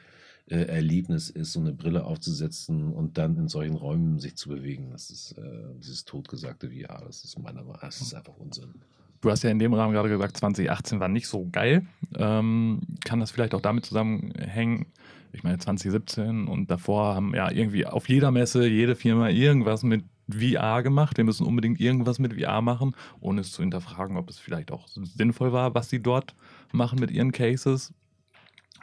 äh, 0.49 0.63
Erlebnis 0.63 1.29
ist, 1.29 1.53
so 1.53 1.59
eine 1.59 1.73
Brille 1.73 2.05
aufzusetzen 2.05 2.93
und 2.93 3.17
dann 3.17 3.37
in 3.37 3.47
solchen 3.47 3.75
Räumen 3.75 4.19
sich 4.19 4.35
zu 4.35 4.49
bewegen. 4.49 4.91
Das 4.91 5.09
ist 5.09 5.33
äh, 5.33 5.41
dieses 5.79 6.05
totgesagte 6.05 6.69
VR. 6.69 7.03
Das 7.05 7.23
ist 7.23 7.37
meiner 7.37 7.61
Meinung 7.61 7.73
nach, 7.73 7.81
das 7.81 8.01
ist 8.01 8.13
einfach 8.13 8.37
Unsinn. 8.37 8.75
Du 9.21 9.31
hast 9.31 9.43
ja 9.43 9.49
in 9.49 9.59
dem 9.59 9.73
Rahmen 9.73 9.93
gerade 9.93 10.09
gesagt, 10.09 10.37
2018 10.37 10.99
war 10.99 11.09
nicht 11.09 11.27
so 11.27 11.49
geil. 11.51 11.85
Ähm, 12.15 12.81
kann 13.03 13.19
das 13.19 13.31
vielleicht 13.31 13.55
auch 13.55 13.61
damit 13.61 13.85
zusammenhängen? 13.85 14.85
Ich 15.33 15.43
meine, 15.43 15.57
2017 15.57 16.47
und 16.47 16.71
davor 16.71 17.15
haben 17.15 17.33
ja 17.35 17.51
irgendwie 17.51 17.85
auf 17.85 18.07
jeder 18.07 18.31
Messe 18.31 18.67
jede 18.67 18.95
Firma 18.95 19.29
irgendwas 19.29 19.83
mit 19.83 20.05
VR 20.29 20.83
gemacht. 20.83 21.17
Wir 21.17 21.23
müssen 21.23 21.45
unbedingt 21.45 21.79
irgendwas 21.79 22.19
mit 22.19 22.39
VR 22.39 22.61
machen, 22.61 22.95
ohne 23.19 23.41
es 23.41 23.51
zu 23.51 23.61
hinterfragen, 23.61 24.17
ob 24.17 24.29
es 24.29 24.39
vielleicht 24.39 24.71
auch 24.71 24.87
sinnvoll 24.87 25.53
war, 25.53 25.73
was 25.73 25.89
sie 25.89 26.01
dort 26.01 26.35
machen 26.71 26.99
mit 26.99 27.11
ihren 27.11 27.31
Cases. 27.31 27.93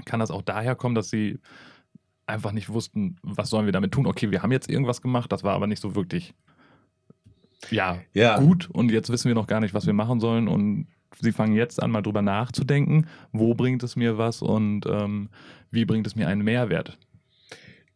Kann 0.04 0.20
das 0.20 0.30
auch 0.30 0.42
daher 0.42 0.74
kommen, 0.74 0.94
dass 0.94 1.10
sie 1.10 1.38
einfach 2.26 2.52
nicht 2.52 2.70
wussten, 2.70 3.16
was 3.22 3.50
sollen 3.50 3.66
wir 3.66 3.72
damit 3.72 3.92
tun? 3.92 4.06
Okay, 4.06 4.30
wir 4.30 4.42
haben 4.42 4.52
jetzt 4.52 4.70
irgendwas 4.70 5.02
gemacht, 5.02 5.30
das 5.30 5.44
war 5.44 5.54
aber 5.54 5.66
nicht 5.66 5.80
so 5.80 5.94
wirklich 5.94 6.34
ja, 7.70 7.98
Ja, 8.12 8.38
gut 8.38 8.68
und 8.70 8.90
jetzt 8.90 9.10
wissen 9.10 9.28
wir 9.28 9.34
noch 9.34 9.46
gar 9.46 9.60
nicht, 9.60 9.74
was 9.74 9.86
wir 9.86 9.92
machen 9.92 10.20
sollen 10.20 10.48
und 10.48 10.86
sie 11.20 11.32
fangen 11.32 11.54
jetzt 11.54 11.82
an, 11.82 11.90
mal 11.90 12.02
drüber 12.02 12.22
nachzudenken, 12.22 13.06
wo 13.32 13.54
bringt 13.54 13.82
es 13.82 13.96
mir 13.96 14.18
was 14.18 14.42
und 14.42 14.86
ähm, 14.86 15.28
wie 15.70 15.84
bringt 15.84 16.06
es 16.06 16.16
mir 16.16 16.28
einen 16.28 16.42
Mehrwert. 16.42 16.98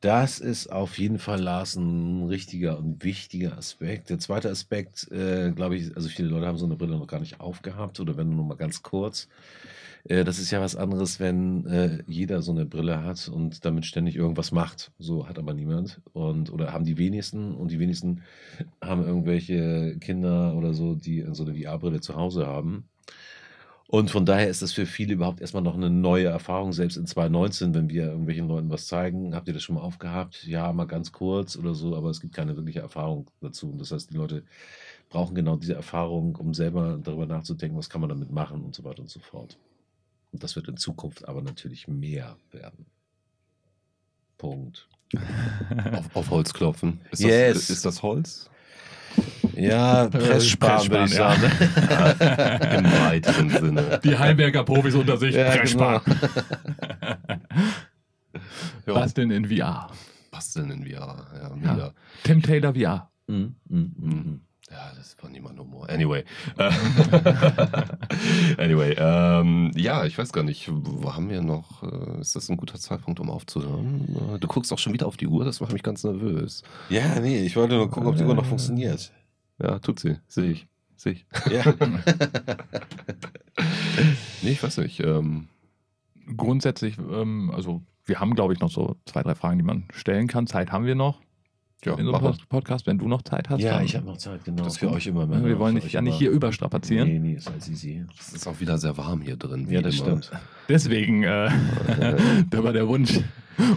Das 0.01 0.39
ist 0.39 0.71
auf 0.71 0.97
jeden 0.99 1.19
Fall, 1.19 1.41
Lars, 1.41 1.75
ein 1.75 2.27
richtiger 2.29 2.79
und 2.79 3.03
wichtiger 3.03 3.59
Aspekt. 3.59 4.11
Der 4.11 4.21
zweite 4.21 4.49
Aspekt, 4.49 5.11
äh, 5.11 5.51
glaube 5.51 5.75
ich, 5.77 5.97
also 5.97 6.09
viele 6.09 6.29
Leute 6.29 6.47
haben 6.47 6.57
so 6.57 6.67
eine 6.67 6.77
Brille 6.77 6.97
noch 6.97 7.09
gar 7.09 7.19
nicht 7.19 7.41
aufgehabt 7.41 7.99
oder 7.99 8.17
wenn 8.17 8.31
nur 8.31 8.45
mal 8.45 8.57
ganz 8.57 8.83
kurz. 8.83 9.29
Äh, 10.05 10.23
das 10.23 10.39
ist 10.39 10.53
ja 10.53 10.61
was 10.61 10.77
anderes, 10.77 11.19
wenn 11.19 11.67
äh, 11.67 12.03
jeder 12.07 12.43
so 12.43 12.53
eine 12.53 12.65
Brille 12.65 13.03
hat 13.03 13.29
und 13.29 13.65
damit 13.65 13.87
ständig 13.87 14.15
irgendwas 14.15 14.53
macht. 14.53 14.93
So 15.01 15.29
hat 15.29 15.37
aber 15.37 15.53
niemand. 15.53 16.01
Und, 16.13 16.53
oder 16.53 16.73
haben 16.73 16.85
die 16.85 16.99
wenigsten 16.99 17.55
und 17.55 17.73
die 17.73 17.81
wenigsten 17.81 18.23
haben 18.81 19.05
irgendwelche 19.05 19.97
Kinder 19.99 20.55
oder 20.55 20.75
so, 20.75 20.95
die 20.95 21.27
so 21.33 21.45
eine 21.45 21.61
VR-Brille 21.61 22.01
zu 22.01 22.15
Hause 22.15 22.47
haben. 22.47 22.85
Und 23.91 24.11
von 24.11 24.27
daher 24.27 24.51
ist 24.51 24.61
das 24.61 24.75
für 24.75 24.85
viele 24.85 25.15
überhaupt 25.15 25.41
erstmal 25.41 25.63
noch 25.63 25.75
eine 25.75 25.89
neue 25.89 26.27
Erfahrung, 26.27 26.75
selbst 26.75 26.99
in 26.99 27.07
2019, 27.07 27.73
wenn 27.73 27.89
wir 27.89 28.05
irgendwelchen 28.05 28.47
Leuten 28.47 28.69
was 28.69 28.87
zeigen. 28.87 29.35
Habt 29.35 29.49
ihr 29.49 29.55
das 29.55 29.63
schon 29.63 29.77
mal 29.77 29.81
aufgehabt? 29.81 30.45
Ja, 30.45 30.71
mal 30.75 30.85
ganz 30.85 31.11
kurz 31.11 31.57
oder 31.57 31.75
so, 31.75 31.97
aber 31.97 32.11
es 32.11 32.21
gibt 32.21 32.35
keine 32.35 32.55
wirkliche 32.55 32.81
Erfahrung 32.81 33.31
dazu. 33.41 33.71
Und 33.71 33.79
das 33.81 33.91
heißt, 33.91 34.11
die 34.11 34.17
Leute 34.17 34.45
brauchen 35.09 35.35
genau 35.35 35.57
diese 35.57 35.73
Erfahrung, 35.73 36.37
um 36.37 36.53
selber 36.53 36.99
darüber 37.03 37.25
nachzudenken, 37.25 37.79
was 37.79 37.89
kann 37.89 38.03
man 38.03 38.11
damit 38.11 38.31
machen 38.31 38.63
und 38.63 38.75
so 38.75 38.85
weiter 38.85 39.01
und 39.01 39.09
so 39.09 39.21
fort. 39.21 39.57
Und 40.33 40.43
das 40.43 40.55
wird 40.55 40.69
in 40.69 40.77
Zukunft 40.77 41.27
aber 41.27 41.41
natürlich 41.41 41.89
mehr 41.89 42.37
werden. 42.53 42.85
Punkt. 44.37 44.87
auf, 45.93 46.15
auf 46.15 46.31
Holz 46.31 46.53
klopfen. 46.53 47.01
Ist, 47.11 47.23
Yes. 47.23 47.55
das, 47.55 47.71
ist 47.71 47.87
das 47.87 48.03
Holz? 48.03 48.51
Ja, 49.69 50.09
Presssparen 50.09 50.91
würde 50.91 51.05
ich 51.05 51.17
Presssparen, 51.19 51.41
sagen. 51.41 51.53
ja. 52.61 52.77
Im 52.79 52.85
weiteren 52.85 53.51
Sinne. 53.51 54.01
Die 54.05 54.17
Heimwerker-Profis 54.19 54.95
unter 54.95 55.17
sich. 55.17 55.35
Ja, 55.35 55.51
Presssparen. 55.51 56.03
Ja, 58.87 58.95
Was 58.95 59.13
denn 59.15 59.31
in 59.31 59.47
VR? 59.47 59.89
basteln 60.31 60.71
in 60.71 60.85
VR. 60.87 61.27
Ja, 61.65 61.77
Ja. 61.77 61.91
Tim 62.23 62.41
Taylor 62.43 62.75
VR. 62.75 63.11
Mhm, 63.27 63.57
mhm, 63.69 63.93
mhm. 63.99 64.41
Ja, 64.71 64.93
das 64.97 65.17
war 65.23 65.31
niemand 65.31 65.59
Humor. 65.59 65.89
Anyway. 65.91 66.25
Anyway, 68.59 68.95
ähm, 68.99 69.71
ja, 69.75 70.05
ich 70.05 70.17
weiß 70.19 70.33
gar 70.33 70.45
nicht, 70.45 70.69
wo 70.73 71.15
haben 71.15 71.29
wir 71.31 71.41
noch, 71.43 71.83
äh, 71.83 72.21
ist 72.21 72.37
das 72.37 72.49
ein 72.51 72.57
guter 72.57 72.79
Zeitpunkt, 72.79 73.19
um 73.21 73.31
aufzuhören? 73.31 74.35
Äh, 74.35 74.39
Du 74.39 74.47
guckst 74.49 74.73
auch 74.73 74.79
schon 74.79 74.93
wieder 74.93 75.07
auf 75.07 75.17
die 75.17 75.27
Uhr, 75.27 75.45
das 75.45 75.61
macht 75.61 75.73
mich 75.73 75.83
ganz 75.83 76.05
nervös. 76.05 76.63
Ja, 76.91 77.19
nee, 77.21 77.39
ich 77.45 77.57
wollte 77.57 77.75
nur 77.77 77.91
gucken, 77.91 78.09
ob 78.09 78.17
die 78.17 78.25
Uhr 78.25 78.35
noch 78.35 78.45
funktioniert. 78.47 79.11
Ja, 79.61 79.79
tut 79.79 79.99
sie, 80.01 80.17
sehe 80.29 80.51
ich, 80.53 80.67
sehe 80.97 81.13
ich. 81.13 81.27
Ja. 81.51 81.63
Nee, 84.43 84.51
ich 84.53 84.63
weiß 84.63 84.79
nicht, 84.79 85.01
ähm, 85.01 85.49
Grundsätzlich, 86.37 86.97
ähm, 86.99 87.51
also 87.55 87.83
wir 88.05 88.21
haben, 88.21 88.35
glaube 88.35 88.53
ich, 88.53 88.61
noch 88.61 88.71
so 88.71 88.97
zwei, 89.07 89.23
drei 89.23 89.35
Fragen, 89.35 89.59
die 89.59 89.65
man 89.65 89.85
stellen 89.93 90.27
kann. 90.27 90.47
Zeit 90.47 90.71
haben 90.73 90.85
wir 90.85 90.95
noch 90.95 91.21
ja, 91.85 91.95
in 91.95 92.05
so 92.05 92.13
einem. 92.13 92.21
Pod- 92.21 92.49
Podcast, 92.49 92.87
wenn 92.87 92.99
du 92.99 93.09
noch 93.09 93.23
Zeit 93.23 93.49
hast. 93.49 93.63
ja, 93.63 93.81
ich 93.81 93.97
habe 93.97 94.05
noch 94.07 94.19
Zeit, 94.19 94.45
genau. 94.45 94.65
Das 94.65 94.77
für 94.79 94.91
euch 94.91 95.07
immer. 95.07 95.27
Männer, 95.27 95.47
wir 95.47 95.59
wollen 95.59 95.77
dich 95.77 95.93
ja 95.93 96.03
nicht 96.03 96.19
hier 96.19 96.31
überstrapazieren. 96.31 97.09
Nee, 97.09 97.19
nee, 97.19 97.33
ist 97.35 97.49
alles 97.49 97.69
easy. 97.69 98.05
Es 98.19 98.35
ist 98.35 98.47
auch 98.47 98.61
wieder 98.61 98.77
sehr 98.79 98.97
warm 98.99 99.23
hier 99.23 99.37
drin. 99.37 99.67
Ja, 99.71 99.81
das 99.81 99.95
immer. 99.97 100.23
stimmt. 100.23 100.31
Deswegen, 100.69 101.23
äh, 101.25 101.51
da 102.51 102.63
war 102.65 102.73
der 102.73 102.87
Wunsch. 102.87 103.19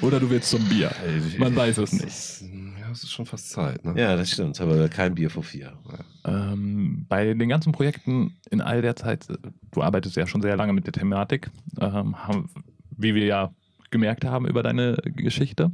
Oder 0.02 0.20
du 0.20 0.30
willst 0.30 0.50
zum 0.50 0.64
Bier. 0.68 0.92
Man 1.40 1.56
weiß 1.56 1.78
es 1.80 1.94
nicht. 1.94 2.52
Ja, 2.92 2.94
es 2.94 3.04
ist 3.04 3.12
schon 3.12 3.26
fast 3.26 3.50
Zeit, 3.50 3.86
ne? 3.86 3.94
Ja, 3.98 4.18
das 4.18 4.32
stimmt. 4.32 4.60
Aber 4.60 4.90
kein 4.90 5.16
Bier 5.16 5.30
vor 5.30 5.44
vier. 5.44 5.78
Ähm, 6.26 7.06
bei 7.08 7.34
den 7.34 7.48
ganzen 7.48 7.72
Projekten 7.72 8.36
in 8.50 8.60
all 8.60 8.82
der 8.82 8.98
Zeit, 8.98 9.30
äh, 9.30 9.38
du 9.72 9.82
arbeitest 9.82 10.18
ja 10.18 10.28
schon 10.28 10.42
sehr 10.42 10.58
lange 10.58 10.74
mit 10.74 10.88
der 10.88 10.92
Thematik, 10.92 11.50
ähm, 11.80 12.18
haben, 12.28 12.50
wie 12.98 13.16
wir 13.16 13.24
ja 13.26 13.56
gemerkt 13.92 14.26
haben 14.26 14.46
über 14.46 14.62
deine 14.62 14.98
Geschichte. 15.06 15.72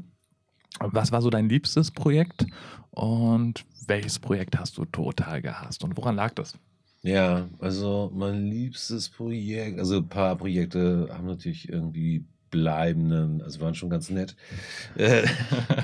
Was 0.80 1.12
war 1.12 1.24
so 1.24 1.32
dein 1.32 1.50
liebstes 1.50 1.90
Projekt 1.90 2.46
und 2.92 3.66
welches 3.88 4.20
Projekt 4.20 4.60
hast 4.60 4.78
du 4.78 4.86
total 4.86 5.42
gehasst 5.42 5.84
und 5.84 5.98
woran 5.98 6.16
lag 6.16 6.36
das? 6.36 6.56
Ja, 7.02 7.48
also 7.58 8.12
mein 8.14 8.46
liebstes 8.46 9.10
Projekt, 9.10 9.80
also 9.80 9.98
ein 9.98 10.08
paar 10.08 10.36
Projekte 10.36 11.10
haben 11.12 11.26
natürlich 11.26 11.68
irgendwie 11.68 12.26
bleibenden, 12.58 13.42
also 13.42 13.62
waren 13.62 13.76
schon 13.76 13.90
ganz 13.90 14.10
nett. 14.10 14.36
Äh, 14.98 15.28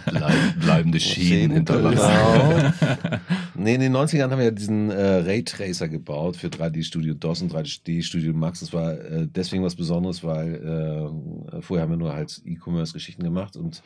Bleib, 0.10 0.60
bleibende 0.60 1.00
Schäden 1.00 1.28
Schäden, 1.28 1.52
hinterlassen. 1.52 2.74
Genau. 2.80 3.20
nee, 3.56 3.76
in 3.76 3.82
den 3.82 3.96
90ern 3.96 4.32
haben 4.32 4.38
wir 4.40 4.46
ja 4.46 4.52
diesen 4.52 4.90
äh, 4.90 5.18
Raytracer 5.20 5.88
gebaut 5.88 6.36
für 6.36 6.48
3D 6.48 6.84
Studio 6.84 7.14
DOS 7.14 7.44
und 7.44 7.54
3D 7.54 8.02
Studio 8.02 8.34
Max. 8.34 8.62
Das 8.62 8.74
war 8.74 8.94
äh, 8.94 9.28
deswegen 9.28 9.64
was 9.64 9.76
Besonderes, 9.76 10.24
weil 10.24 10.56
äh, 10.56 11.62
vorher 11.62 11.84
haben 11.84 11.92
wir 11.92 11.98
nur 11.98 12.14
halt 12.14 12.42
E-Commerce-Geschichten 12.44 13.24
gemacht 13.24 13.56
und 13.56 13.84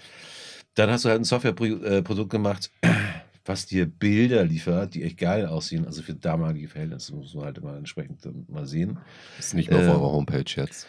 dann 0.75 0.89
hast 0.91 1.03
du 1.05 1.09
halt 1.09 1.19
ein 1.19 1.25
Softwareprodukt 1.25 2.29
gemacht, 2.29 2.71
was 3.45 3.65
dir 3.65 3.85
Bilder 3.85 4.45
liefert, 4.45 4.93
die 4.93 5.03
echt 5.03 5.17
geil 5.17 5.45
aussehen. 5.47 5.85
Also 5.85 6.03
für 6.03 6.13
damalige 6.13 6.67
Verhältnisse 6.69 7.15
muss 7.15 7.33
man 7.33 7.45
halt 7.45 7.57
immer 7.57 7.75
entsprechend 7.75 8.23
dann 8.25 8.45
mal 8.47 8.65
sehen. 8.65 8.97
Ist 9.39 9.55
nicht 9.55 9.69
mehr 9.69 9.79
auf 9.79 9.85
Ähm, 9.85 9.91
eurer 9.91 10.11
Homepage 10.13 10.45
jetzt. 10.55 10.87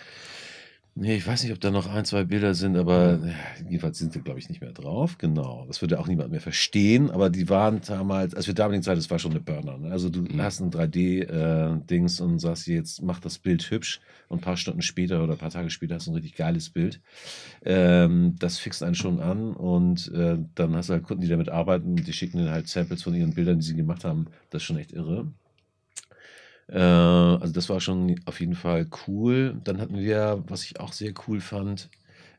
Nee, 1.01 1.15
ich 1.15 1.25
weiß 1.25 1.45
nicht, 1.45 1.53
ob 1.53 1.61
da 1.61 1.71
noch 1.71 1.87
ein, 1.87 2.05
zwei 2.05 2.25
Bilder 2.25 2.55
sind, 2.55 2.77
aber 2.77 3.21
ja, 3.25 3.63
jedenfalls 3.69 3.99
sind 3.99 4.13
sie, 4.13 4.21
glaube 4.21 4.41
ich, 4.41 4.49
nicht 4.49 4.61
mehr 4.61 4.73
drauf. 4.73 5.17
Genau. 5.17 5.65
Das 5.69 5.81
würde 5.81 6.01
auch 6.01 6.09
niemand 6.09 6.33
mehr 6.33 6.41
verstehen, 6.41 7.09
aber 7.13 7.31
die 7.31 7.49
waren 7.49 7.81
damals, 7.87 8.35
also 8.35 8.47
für 8.47 8.55
damalige 8.55 8.83
Zeit, 8.83 8.99
das 8.99 9.09
war 9.09 9.21
schon 9.21 9.31
eine 9.31 9.39
Burner. 9.41 9.79
Ne? 9.79 9.93
Also 9.93 10.09
du 10.09 10.23
Mhm. 10.23 10.43
hast 10.43 10.59
ein 10.61 10.73
3D-Dings 10.73 12.21
und 12.21 12.41
sagst 12.41 12.67
jetzt, 12.67 13.01
mach 13.01 13.21
das 13.21 13.39
Bild 13.39 13.71
hübsch 13.71 14.01
und 14.27 14.39
ein 14.39 14.41
paar 14.41 14.57
Stunden 14.57 14.83
später 14.83 15.23
oder 15.23 15.35
ein 15.35 15.39
paar 15.39 15.51
Tage 15.51 15.71
später 15.71 15.95
hast 15.95 16.09
du 16.09 16.11
ein 16.11 16.15
richtig 16.15 16.35
geiles 16.35 16.71
Bild. 16.71 17.01
Ähm, 17.65 18.35
das 18.41 18.59
fixt 18.59 18.83
einen 18.83 18.97
schon 18.97 19.21
an 19.21 19.53
und 19.55 20.11
äh, 20.13 20.37
dann 20.57 20.75
hast 20.75 20.89
du 20.89 20.95
halt 20.95 21.05
Kunden, 21.05 21.23
die 21.23 21.29
damit 21.29 21.49
arbeiten 21.49 21.91
und 21.91 22.09
die 22.09 22.13
schicken 22.13 22.39
dir 22.39 22.51
halt 22.51 22.67
Samples 22.67 23.05
von 23.05 23.15
ihren 23.15 23.35
Bildern, 23.35 23.61
die 23.61 23.67
sie 23.67 23.77
gemacht 23.77 24.05
haben. 24.05 24.27
Das 24.51 24.63
ist 24.63 24.67
schon 24.67 24.79
echt 24.79 24.91
irre. 24.93 25.29
Äh, 26.69 26.79
also 26.79 27.53
das 27.53 27.69
war 27.69 27.81
schon 27.81 28.17
auf 28.27 28.41
jeden 28.41 28.55
Fall 28.55 28.87
cool. 29.07 29.61
Dann 29.65 29.81
hatten 29.81 29.99
wir, 29.99 30.45
was 30.47 30.65
ich 30.65 30.81
auch 30.81 30.93
sehr 30.93 31.13
cool 31.27 31.41
fand, 31.41 31.91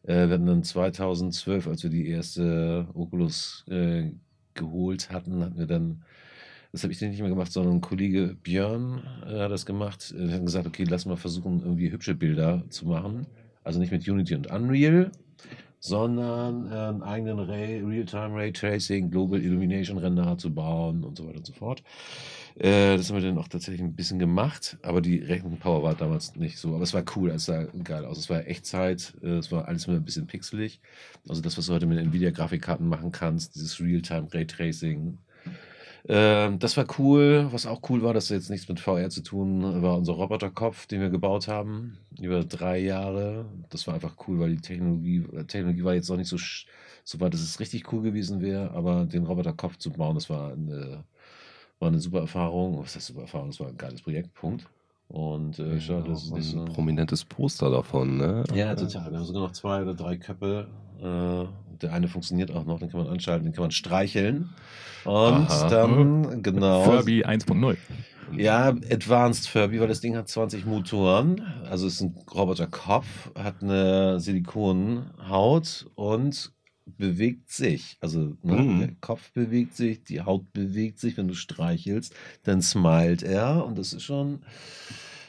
äh, 0.04 0.28
wir 0.28 0.34
hatten 0.36 0.46
dann 0.46 0.64
2012, 0.64 1.68
als 1.68 1.84
wir 1.84 1.90
die 1.90 2.08
erste 2.08 2.88
Oculus 2.94 3.66
äh, 3.70 4.12
geholt 4.54 5.12
hatten, 5.12 5.44
hatten 5.44 5.58
wir 5.58 5.68
dann, 5.68 6.04
das 6.72 6.84
habe 6.84 6.94
ich 6.94 7.02
nicht 7.02 7.20
mehr 7.20 7.30
gemacht, 7.30 7.52
sondern 7.52 7.76
ein 7.76 7.82
Kollege 7.82 8.36
Björn 8.44 9.04
äh, 9.26 9.40
hat 9.40 9.52
das 9.52 9.66
gemacht. 9.66 10.14
Er 10.18 10.36
hat 10.36 10.46
gesagt, 10.46 10.68
okay, 10.68 10.86
lass 10.88 11.06
mal 11.06 11.18
versuchen, 11.18 11.62
irgendwie 11.62 11.92
hübsche 11.92 12.16
Bilder 12.16 12.64
zu 12.70 12.88
machen. 12.88 13.28
Also 13.64 13.80
nicht 13.80 13.92
mit 13.92 14.08
Unity 14.08 14.36
und 14.36 14.52
Unreal, 14.52 15.12
sondern 15.80 16.72
äh, 16.72 16.76
einen 16.76 17.04
eigenen 17.04 17.40
Real-Time 17.40 18.36
Ray 18.36 18.52
Tracing, 18.52 19.12
Global 19.12 19.42
Illumination 19.42 19.98
Renderer 19.98 20.38
zu 20.38 20.54
bauen 20.54 21.04
und 21.04 21.18
so 21.18 21.28
weiter 21.28 21.38
und 21.38 21.46
so 21.46 21.54
fort. 21.54 21.84
Äh, 22.60 22.98
das 22.98 23.10
haben 23.10 23.22
wir 23.22 23.28
dann 23.28 23.38
auch 23.38 23.48
tatsächlich 23.48 23.82
ein 23.82 23.96
bisschen 23.96 24.20
gemacht, 24.20 24.78
aber 24.82 25.00
die 25.00 25.20
Rechenpower 25.20 25.82
war 25.82 25.96
damals 25.96 26.36
nicht 26.36 26.58
so. 26.58 26.76
Aber 26.76 26.84
es 26.84 26.94
war 26.94 27.04
cool, 27.16 27.30
es 27.30 27.46
sah 27.46 27.64
geil 27.84 28.04
aus. 28.04 28.18
Es 28.18 28.30
war 28.30 28.46
Echtzeit, 28.48 29.14
äh, 29.24 29.38
es 29.38 29.52
war 29.52 29.68
alles 29.68 29.88
immer 29.88 29.96
ein 29.96 30.04
bisschen 30.04 30.28
pixelig. 30.28 30.82
Also 31.28 31.42
das, 31.42 31.58
was 31.58 31.68
du 31.68 31.74
heute 31.74 31.86
mit 31.86 31.98
Nvidia-Grafikkarten 32.00 32.88
machen 32.88 33.14
kannst, 33.14 33.56
dieses 33.56 33.80
Real-Time 33.80 34.28
Ray 34.34 34.46
Tracing. 34.46 35.18
Ähm, 36.08 36.60
das 36.60 36.76
war 36.76 36.86
cool. 36.98 37.48
Was 37.52 37.66
auch 37.66 37.82
cool 37.90 38.02
war, 38.04 38.14
das 38.14 38.26
hat 38.26 38.38
jetzt 38.38 38.50
nichts 38.50 38.68
mit 38.68 38.80
VR 38.82 39.10
zu 39.10 39.22
tun, 39.22 39.82
war 39.82 39.98
unser 39.98 40.14
Roboterkopf, 40.14 40.86
den 40.88 41.00
wir 41.02 41.10
gebaut 41.10 41.48
haben, 41.48 41.98
über 42.20 42.44
drei 42.44 42.80
Jahre. 42.80 43.46
Das 43.70 43.88
war 43.88 43.94
einfach 43.94 44.16
cool, 44.28 44.40
weil 44.40 44.52
die 44.56 44.62
Technologie, 44.62 45.26
äh, 45.34 45.46
Technologie 45.46 45.84
war 45.86 45.94
jetzt 45.94 46.10
noch 46.10 46.18
nicht 46.18 46.30
so, 46.30 46.38
so 47.06 47.20
weit, 47.22 47.34
dass 47.34 47.42
es 47.42 47.60
richtig 47.62 47.92
cool 47.94 48.02
gewesen 48.02 48.42
wäre, 48.42 48.72
aber 48.72 49.06
den 49.06 49.26
Roboterkopf 49.26 49.78
zu 49.78 49.92
bauen, 49.92 50.16
das 50.16 50.30
war 50.30 50.54
eine, 50.54 51.06
war 51.80 51.88
eine 51.88 52.00
super 52.00 52.20
Erfahrung. 52.20 52.80
Was 52.80 52.96
heißt 52.96 53.08
super 53.08 53.22
Erfahrung? 53.22 53.50
Das 53.50 53.60
war 53.60 53.68
ein 53.68 53.78
geiles 53.78 54.02
Projekt, 54.02 54.34
Punkt. 54.34 54.66
Und 55.08 55.58
äh, 55.58 55.82
schade, 55.82 56.08
dass 56.08 56.26
es 56.26 56.32
nicht 56.32 56.52
so. 56.52 56.60
ein 56.60 56.66
prominentes 56.66 57.26
Poster 57.26 57.72
davon, 57.72 58.18
ne? 58.18 58.44
Ja, 58.54 58.76
total. 58.76 59.10
Wir 59.12 59.18
haben 59.18 59.26
sogar 59.26 59.42
noch 59.42 59.54
zwei 59.54 59.82
oder 59.82 59.96
drei 59.96 60.18
Köpfe. 60.18 60.68
Äh, 61.00 61.78
der 61.82 61.94
eine 61.94 62.08
funktioniert 62.08 62.52
auch 62.52 62.66
noch, 62.66 62.80
den 62.80 62.90
kann 62.90 63.02
man 63.02 63.10
anschalten, 63.10 63.46
den 63.46 63.54
kann 63.54 63.64
man 63.64 63.72
streicheln. 63.72 64.50
Und 65.06 65.14
Aha. 65.14 65.70
dann, 65.70 66.44
genau. 66.44 66.84
Furby 66.84 67.26
1.0. 67.26 67.78
Ja, 68.36 68.68
Advanced 68.68 69.48
Furby, 69.48 69.80
weil 69.80 69.88
das 69.88 70.02
Ding 70.02 70.16
hat 70.16 70.28
20 70.28 70.66
Motoren. 70.66 71.42
Also 71.68 71.88
ist 71.88 72.02
ein 72.02 72.16
Roboterkopf, 72.32 73.32
hat 73.36 73.64
eine 73.64 74.20
Silikonhaut 74.20 75.88
und 75.96 76.52
bewegt 76.98 77.52
sich. 77.52 77.98
Also 78.02 78.36
ne, 78.44 78.56
Mhm. 78.56 78.80
der 78.80 78.92
Kopf 79.02 79.32
bewegt 79.34 79.76
sich, 79.76 80.04
die 80.04 80.22
Haut 80.22 80.52
bewegt 80.54 81.00
sich, 81.00 81.18
wenn 81.18 81.28
du 81.28 81.34
streichelst, 81.34 82.14
dann 82.44 82.62
smilet 82.62 83.24
er 83.24 83.66
und 83.66 83.78
das 83.78 83.94
ist 83.94 84.04
schon, 84.04 84.40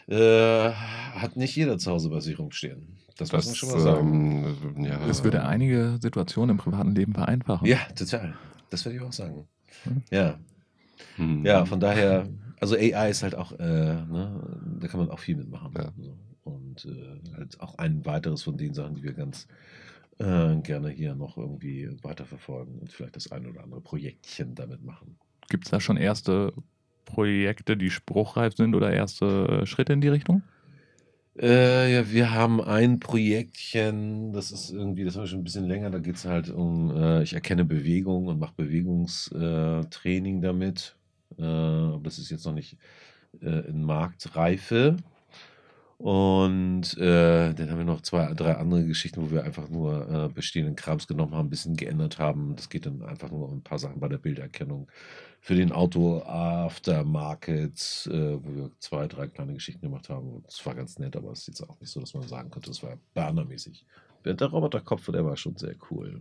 äh, 0.08 0.70
hat 0.70 1.36
nicht 1.36 1.54
jeder 1.56 1.78
zu 1.78 1.90
Hause 1.90 2.08
bei 2.10 2.20
sich 2.20 2.38
rumstehen. 2.38 2.96
Das, 3.16 3.32
muss 3.32 3.44
man 3.44 3.50
Das, 3.52 3.56
schon 3.58 3.70
mal 3.70 3.80
sagen. 3.80 4.56
ähm, 4.76 4.84
ja, 4.84 5.06
Das 5.06 5.22
würde 5.24 5.44
einige 5.44 5.98
Situationen 6.00 6.50
im 6.50 6.56
privaten 6.56 6.94
Leben 6.94 7.12
vereinfachen. 7.12 7.66
Ja, 7.68 7.78
total. 7.94 8.34
Das 8.70 8.84
würde 8.84 8.96
ich 8.96 9.02
auch 9.02 9.12
sagen. 9.12 9.46
Hm. 9.84 10.02
Ja, 10.10 10.38
hm. 11.16 11.44
ja, 11.44 11.64
von 11.66 11.80
daher, 11.80 12.28
also 12.60 12.76
AI 12.76 13.10
ist 13.10 13.22
halt 13.22 13.34
auch, 13.34 13.52
äh, 13.52 13.64
ne, 13.64 14.58
da 14.80 14.88
kann 14.88 15.00
man 15.00 15.10
auch 15.10 15.18
viel 15.18 15.36
mitmachen. 15.36 15.72
Ja. 15.76 15.92
So. 15.98 16.16
Und 16.44 16.86
äh, 16.86 17.36
halt 17.36 17.60
auch 17.60 17.76
ein 17.78 18.04
weiteres 18.06 18.42
von 18.42 18.56
den 18.56 18.72
Sachen, 18.74 18.94
die 18.94 19.02
wir 19.02 19.12
ganz 19.12 19.46
äh, 20.20 20.56
gerne 20.62 20.90
hier 20.90 21.14
noch 21.14 21.38
irgendwie 21.38 21.88
weiterverfolgen 22.02 22.78
und 22.78 22.92
vielleicht 22.92 23.16
das 23.16 23.32
ein 23.32 23.46
oder 23.46 23.62
andere 23.62 23.80
Projektchen 23.80 24.54
damit 24.54 24.84
machen. 24.84 25.16
Gibt 25.48 25.64
es 25.64 25.70
da 25.70 25.80
schon 25.80 25.96
erste 25.96 26.52
Projekte, 27.06 27.76
die 27.76 27.90
spruchreif 27.90 28.54
sind 28.54 28.74
oder 28.74 28.92
erste 28.92 29.66
Schritte 29.66 29.94
in 29.94 30.00
die 30.00 30.08
Richtung? 30.08 30.42
Äh, 31.40 31.94
ja, 31.94 32.10
wir 32.10 32.32
haben 32.32 32.60
ein 32.60 33.00
Projektchen, 33.00 34.32
das 34.32 34.52
ist 34.52 34.70
irgendwie, 34.70 35.04
das 35.04 35.14
haben 35.14 35.22
wir 35.22 35.28
schon 35.28 35.40
ein 35.40 35.44
bisschen 35.44 35.66
länger, 35.66 35.90
da 35.90 35.98
geht 35.98 36.16
es 36.16 36.26
halt 36.26 36.50
um, 36.50 36.94
äh, 36.94 37.22
ich 37.22 37.32
erkenne 37.32 37.64
Bewegung 37.64 38.26
und 38.26 38.38
mache 38.38 38.54
Bewegungstraining 38.56 40.42
damit. 40.42 40.96
Äh, 41.38 41.44
aber 41.44 42.02
das 42.02 42.18
ist 42.18 42.30
jetzt 42.30 42.44
noch 42.44 42.52
nicht 42.52 42.76
äh, 43.40 43.68
in 43.68 43.84
Marktreife. 43.84 44.96
Und 46.00 46.96
äh, 46.96 47.52
dann 47.52 47.70
haben 47.70 47.76
wir 47.76 47.84
noch 47.84 48.00
zwei, 48.00 48.32
drei 48.32 48.56
andere 48.56 48.86
Geschichten, 48.86 49.20
wo 49.20 49.30
wir 49.30 49.44
einfach 49.44 49.68
nur 49.68 50.08
äh, 50.08 50.28
bestehenden 50.32 50.74
Krams 50.74 51.06
genommen 51.06 51.34
haben, 51.34 51.48
ein 51.48 51.50
bisschen 51.50 51.76
geändert 51.76 52.18
haben. 52.18 52.56
Das 52.56 52.70
geht 52.70 52.86
dann 52.86 53.02
einfach 53.02 53.30
nur 53.30 53.46
um 53.46 53.58
ein 53.58 53.62
paar 53.62 53.78
Sachen 53.78 54.00
bei 54.00 54.08
der 54.08 54.16
Bilderkennung. 54.16 54.88
Für 55.42 55.54
den 55.54 55.72
Auto 55.72 56.22
Aftermarket, 56.22 58.08
äh, 58.10 58.42
wo 58.42 58.54
wir 58.54 58.70
zwei, 58.78 59.08
drei 59.08 59.26
kleine 59.26 59.52
Geschichten 59.52 59.82
gemacht 59.82 60.08
haben. 60.08 60.42
Das 60.46 60.64
war 60.64 60.74
ganz 60.74 60.98
nett, 60.98 61.16
aber 61.16 61.32
es 61.32 61.40
ist 61.40 61.48
jetzt 61.48 61.68
auch 61.68 61.78
nicht 61.80 61.90
so, 61.90 62.00
dass 62.00 62.14
man 62.14 62.26
sagen 62.26 62.48
könnte, 62.48 62.70
das 62.70 62.82
war 62.82 62.96
Berner-mäßig. 63.12 63.84
Der 64.24 64.42
Roboterkopf, 64.42 65.04
der 65.12 65.26
war 65.26 65.36
schon 65.36 65.58
sehr 65.58 65.74
cool. 65.90 66.18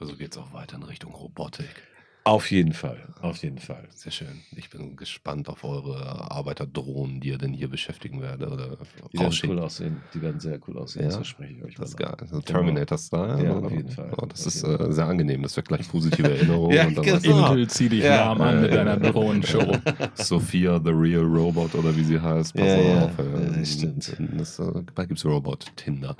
Also 0.00 0.16
geht 0.16 0.32
es 0.32 0.38
auch 0.38 0.52
weiter 0.52 0.78
in 0.78 0.82
Richtung 0.82 1.12
Robotik. 1.12 1.80
Auf 2.26 2.50
jeden 2.50 2.72
Fall, 2.72 2.98
auf 3.22 3.36
jeden 3.44 3.58
Fall. 3.58 3.84
Sehr 3.94 4.10
schön. 4.10 4.40
Ich 4.56 4.68
bin 4.68 4.96
gespannt 4.96 5.48
auf 5.48 5.62
eure 5.62 6.28
Arbeiterdrohnen, 6.28 7.20
die 7.20 7.28
ihr 7.28 7.38
denn 7.38 7.52
hier 7.52 7.68
beschäftigen 7.68 8.20
werdet. 8.20 8.50
Oder 8.50 8.76
Die 9.12 9.20
werden 9.20 9.38
cool 9.44 9.60
aussehen. 9.60 9.98
Die 10.12 10.20
werden 10.20 10.40
sehr 10.40 10.58
cool 10.66 10.76
aussehen. 10.76 11.02
Ja, 11.02 11.06
das 11.10 11.16
verspreche 11.18 11.52
ich 11.52 11.62
euch. 11.64 11.74
Das 11.76 11.90
ist 11.90 11.96
geil. 11.96 12.16
Also 12.20 12.40
Terminator-Style. 12.40 13.44
Ja, 13.44 13.56
auf 13.56 13.70
jeden 13.70 13.90
Fall. 13.90 14.10
Oh, 14.20 14.26
das 14.26 14.40
Auf 14.40 14.46
ist 14.48 14.64
äh, 14.64 14.92
sehr 14.92 15.06
angenehm. 15.06 15.42
Das 15.44 15.54
wird 15.54 15.68
gleich 15.68 15.88
positive 15.88 16.28
Erinnerungen. 16.36 16.74
Ja, 16.76 16.88
und 16.88 16.98
dann 16.98 17.04
genau. 17.04 17.18
So. 17.20 17.52
Intel, 17.52 17.68
zieh 17.68 17.88
dich 17.88 18.02
Ja. 18.02 18.26
warm 18.26 18.40
an 18.40 18.60
mit 18.60 18.72
Ja, 18.74 18.82
deiner. 18.84 18.96
Drohnenshow. 19.12 19.76
Sophia 20.14 20.80
the 20.84 20.90
Real 20.90 21.22
Robot 21.22 21.76
oder 21.76 21.94
wie 21.96 22.02
sie 22.02 22.18
heißt. 22.20 22.54
Pass 22.56 22.66
Ja, 22.66 22.76
ja. 22.80 23.04
auf. 23.04 23.12
Ja, 23.18 23.64
stimmt. 23.64 24.16
Das, 24.36 24.58
äh, 24.58 24.64
bald 24.96 25.06
gibt 25.08 25.20
es 25.20 25.24
Robot-Tinder. 25.24 26.16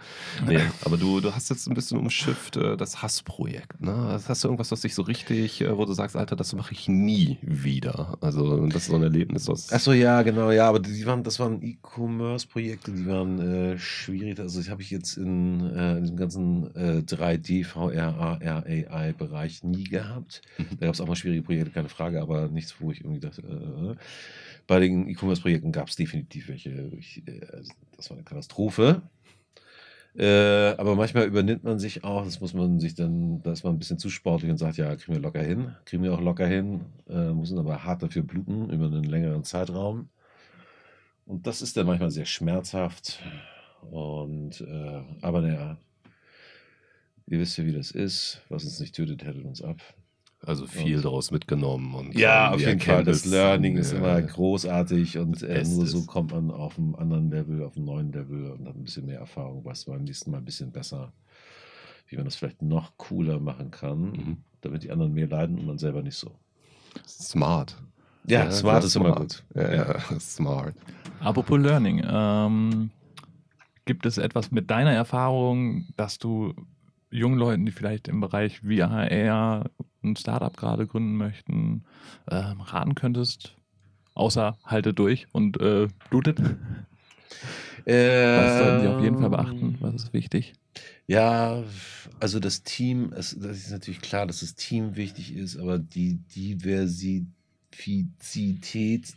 Nee, 0.46 0.60
aber 0.84 0.96
du, 0.98 1.18
du 1.20 1.34
hast 1.34 1.50
jetzt 1.50 1.66
ein 1.66 1.74
bisschen 1.74 1.98
umschifft 1.98 2.56
äh, 2.56 2.76
das 2.76 3.02
Hassprojekt. 3.02 3.80
Ne? 3.80 4.20
Hast 4.28 4.44
du 4.44 4.48
irgendwas, 4.48 4.70
was 4.70 4.82
dich 4.82 4.94
so 4.94 5.02
richtig, 5.02 5.60
äh, 5.62 5.76
wo 5.76 5.84
du 5.84 5.95
sagst, 5.96 6.16
Alter, 6.16 6.36
das 6.36 6.54
mache 6.54 6.72
ich 6.72 6.88
nie 6.88 7.38
wieder? 7.42 8.16
Also, 8.20 8.66
das 8.66 8.82
ist 8.82 8.86
so 8.90 8.96
ein 8.96 9.02
Erlebnis, 9.02 9.48
was. 9.48 9.72
Achso, 9.72 9.92
ja, 9.92 10.22
genau, 10.22 10.50
ja, 10.50 10.68
aber 10.68 10.78
die 10.78 11.04
waren, 11.06 11.24
das 11.24 11.40
waren 11.40 11.62
E-Commerce-Projekte, 11.62 12.92
die 12.92 13.06
waren 13.06 13.40
äh, 13.40 13.78
schwierig. 13.78 14.38
Also, 14.38 14.60
ich 14.60 14.70
habe 14.70 14.82
ich 14.82 14.90
jetzt 14.90 15.16
in, 15.16 15.60
äh, 15.60 15.96
in 15.96 16.02
diesem 16.02 16.16
ganzen 16.16 16.74
äh, 16.76 17.02
3D, 17.02 17.64
VR, 17.64 18.14
AR, 18.16 18.64
AI-Bereich 18.66 19.64
nie 19.64 19.84
gehabt. 19.84 20.42
Mhm. 20.58 20.78
Da 20.78 20.86
gab 20.86 20.94
es 20.94 21.00
auch 21.00 21.08
mal 21.08 21.16
schwierige 21.16 21.42
Projekte, 21.42 21.70
keine 21.70 21.88
Frage, 21.88 22.22
aber 22.22 22.48
nichts, 22.48 22.76
wo 22.80 22.92
ich 22.92 23.00
irgendwie 23.00 23.20
dachte, 23.20 23.42
äh, 23.42 23.92
äh. 23.92 23.96
bei 24.66 24.78
den 24.78 25.08
E-Commerce-Projekten 25.08 25.72
gab 25.72 25.88
es 25.88 25.96
definitiv 25.96 26.48
welche. 26.48 26.92
Ich, 26.98 27.22
äh, 27.26 27.40
also, 27.52 27.72
das 27.96 28.10
war 28.10 28.16
eine 28.16 28.24
Katastrophe. 28.24 29.02
Äh, 30.16 30.74
aber 30.78 30.96
manchmal 30.96 31.26
übernimmt 31.26 31.64
man 31.64 31.78
sich 31.78 32.02
auch, 32.02 32.24
das 32.24 32.40
muss 32.40 32.54
man 32.54 32.80
sich 32.80 32.94
dann, 32.94 33.42
da 33.42 33.52
ist 33.52 33.64
man 33.64 33.74
ein 33.74 33.78
bisschen 33.78 33.98
zu 33.98 34.08
sportlich 34.08 34.50
und 34.50 34.56
sagt, 34.56 34.78
ja, 34.78 34.96
kriegen 34.96 35.12
wir 35.12 35.20
locker 35.20 35.42
hin, 35.42 35.74
kriegen 35.84 36.02
wir 36.02 36.14
auch 36.14 36.22
locker 36.22 36.46
hin, 36.46 36.86
äh, 37.08 37.32
müssen 37.32 37.58
aber 37.58 37.84
hart 37.84 38.02
dafür 38.02 38.22
bluten 38.22 38.70
über 38.70 38.86
einen 38.86 39.04
längeren 39.04 39.44
Zeitraum. 39.44 40.08
Und 41.26 41.46
das 41.46 41.60
ist 41.60 41.76
dann 41.76 41.86
manchmal 41.86 42.10
sehr 42.10 42.24
schmerzhaft. 42.24 43.20
Und 43.90 44.60
äh, 44.62 45.02
aber 45.20 45.42
naja, 45.42 45.76
ihr 47.26 47.38
wisst 47.38 47.58
ja, 47.58 47.66
wie 47.66 47.72
das 47.72 47.90
ist. 47.90 48.40
Was 48.48 48.64
uns 48.64 48.80
nicht 48.80 48.94
tötet, 48.94 49.22
hält 49.24 49.44
uns 49.44 49.60
ab. 49.60 49.82
Also 50.46 50.66
viel 50.68 51.02
daraus 51.02 51.32
mitgenommen. 51.32 51.92
Und 51.94 52.14
Ja, 52.14 52.52
auf 52.52 52.60
jeden 52.60 52.78
Fall. 52.78 53.02
Das 53.02 53.24
Learning 53.24 53.76
ist 53.76 53.92
immer 53.92 54.22
großartig 54.22 55.18
und 55.18 55.42
äh, 55.42 55.64
nur 55.64 55.86
so 55.86 56.02
kommt 56.06 56.30
man 56.30 56.52
auf 56.52 56.78
einem 56.78 56.94
anderen 56.94 57.30
Level, 57.30 57.64
auf 57.64 57.76
einem 57.76 57.86
neuen 57.86 58.12
Level 58.12 58.52
und 58.52 58.66
hat 58.68 58.76
ein 58.76 58.84
bisschen 58.84 59.06
mehr 59.06 59.18
Erfahrung, 59.18 59.64
weiß 59.64 59.86
beim 59.86 60.04
nächsten 60.04 60.30
Mal 60.30 60.38
ein 60.38 60.44
bisschen 60.44 60.70
besser, 60.70 61.12
wie 62.08 62.14
man 62.16 62.26
das 62.26 62.36
vielleicht 62.36 62.62
noch 62.62 62.96
cooler 62.96 63.40
machen 63.40 63.72
kann, 63.72 64.00
Mhm. 64.12 64.36
damit 64.60 64.84
die 64.84 64.92
anderen 64.92 65.12
mehr 65.14 65.26
leiden 65.26 65.58
und 65.58 65.66
man 65.66 65.78
selber 65.78 66.00
nicht 66.02 66.16
so. 66.16 66.30
Smart. 67.08 67.76
Ja, 68.28 68.48
smart 68.52 68.82
sehr 68.82 68.86
ist 68.86 68.96
immer 68.96 69.16
gut. 69.16 69.44
Ja, 69.54 69.74
ja, 69.74 69.98
smart. 70.20 70.74
Apropos 71.20 71.58
Learning, 71.58 72.04
ähm, 72.08 72.90
gibt 73.84 74.06
es 74.06 74.16
etwas 74.18 74.52
mit 74.52 74.70
deiner 74.70 74.92
Erfahrung, 74.92 75.86
dass 75.96 76.18
du 76.18 76.54
jungen 77.10 77.38
Leuten, 77.38 77.66
die 77.66 77.72
vielleicht 77.72 78.06
im 78.08 78.20
Bereich 78.20 78.60
VR, 78.60 79.08
AR 79.10 79.70
ein 80.06 80.16
Startup 80.16 80.56
gerade 80.56 80.86
gründen 80.86 81.16
möchten, 81.16 81.84
ähm, 82.30 82.60
raten 82.60 82.94
könntest? 82.94 83.56
Außer 84.14 84.56
halte 84.64 84.94
durch 84.94 85.26
und 85.32 85.60
äh, 85.60 85.88
blutet. 86.08 86.40
Was 87.86 88.58
sollten 88.58 88.80
sie 88.80 88.88
auf 88.88 89.00
jeden 89.00 89.16
Fall 89.18 89.30
beachten? 89.30 89.76
Was 89.80 89.94
ist 89.94 90.12
wichtig? 90.12 90.54
Ja, 91.06 91.62
also 92.18 92.40
das 92.40 92.62
Team, 92.64 93.12
es, 93.12 93.36
das 93.38 93.58
ist 93.58 93.70
natürlich 93.70 94.00
klar, 94.00 94.26
dass 94.26 94.40
das 94.40 94.56
Team 94.56 94.96
wichtig 94.96 95.34
ist, 95.34 95.56
aber 95.56 95.78
die 95.78 96.16
Diversität 96.34 97.28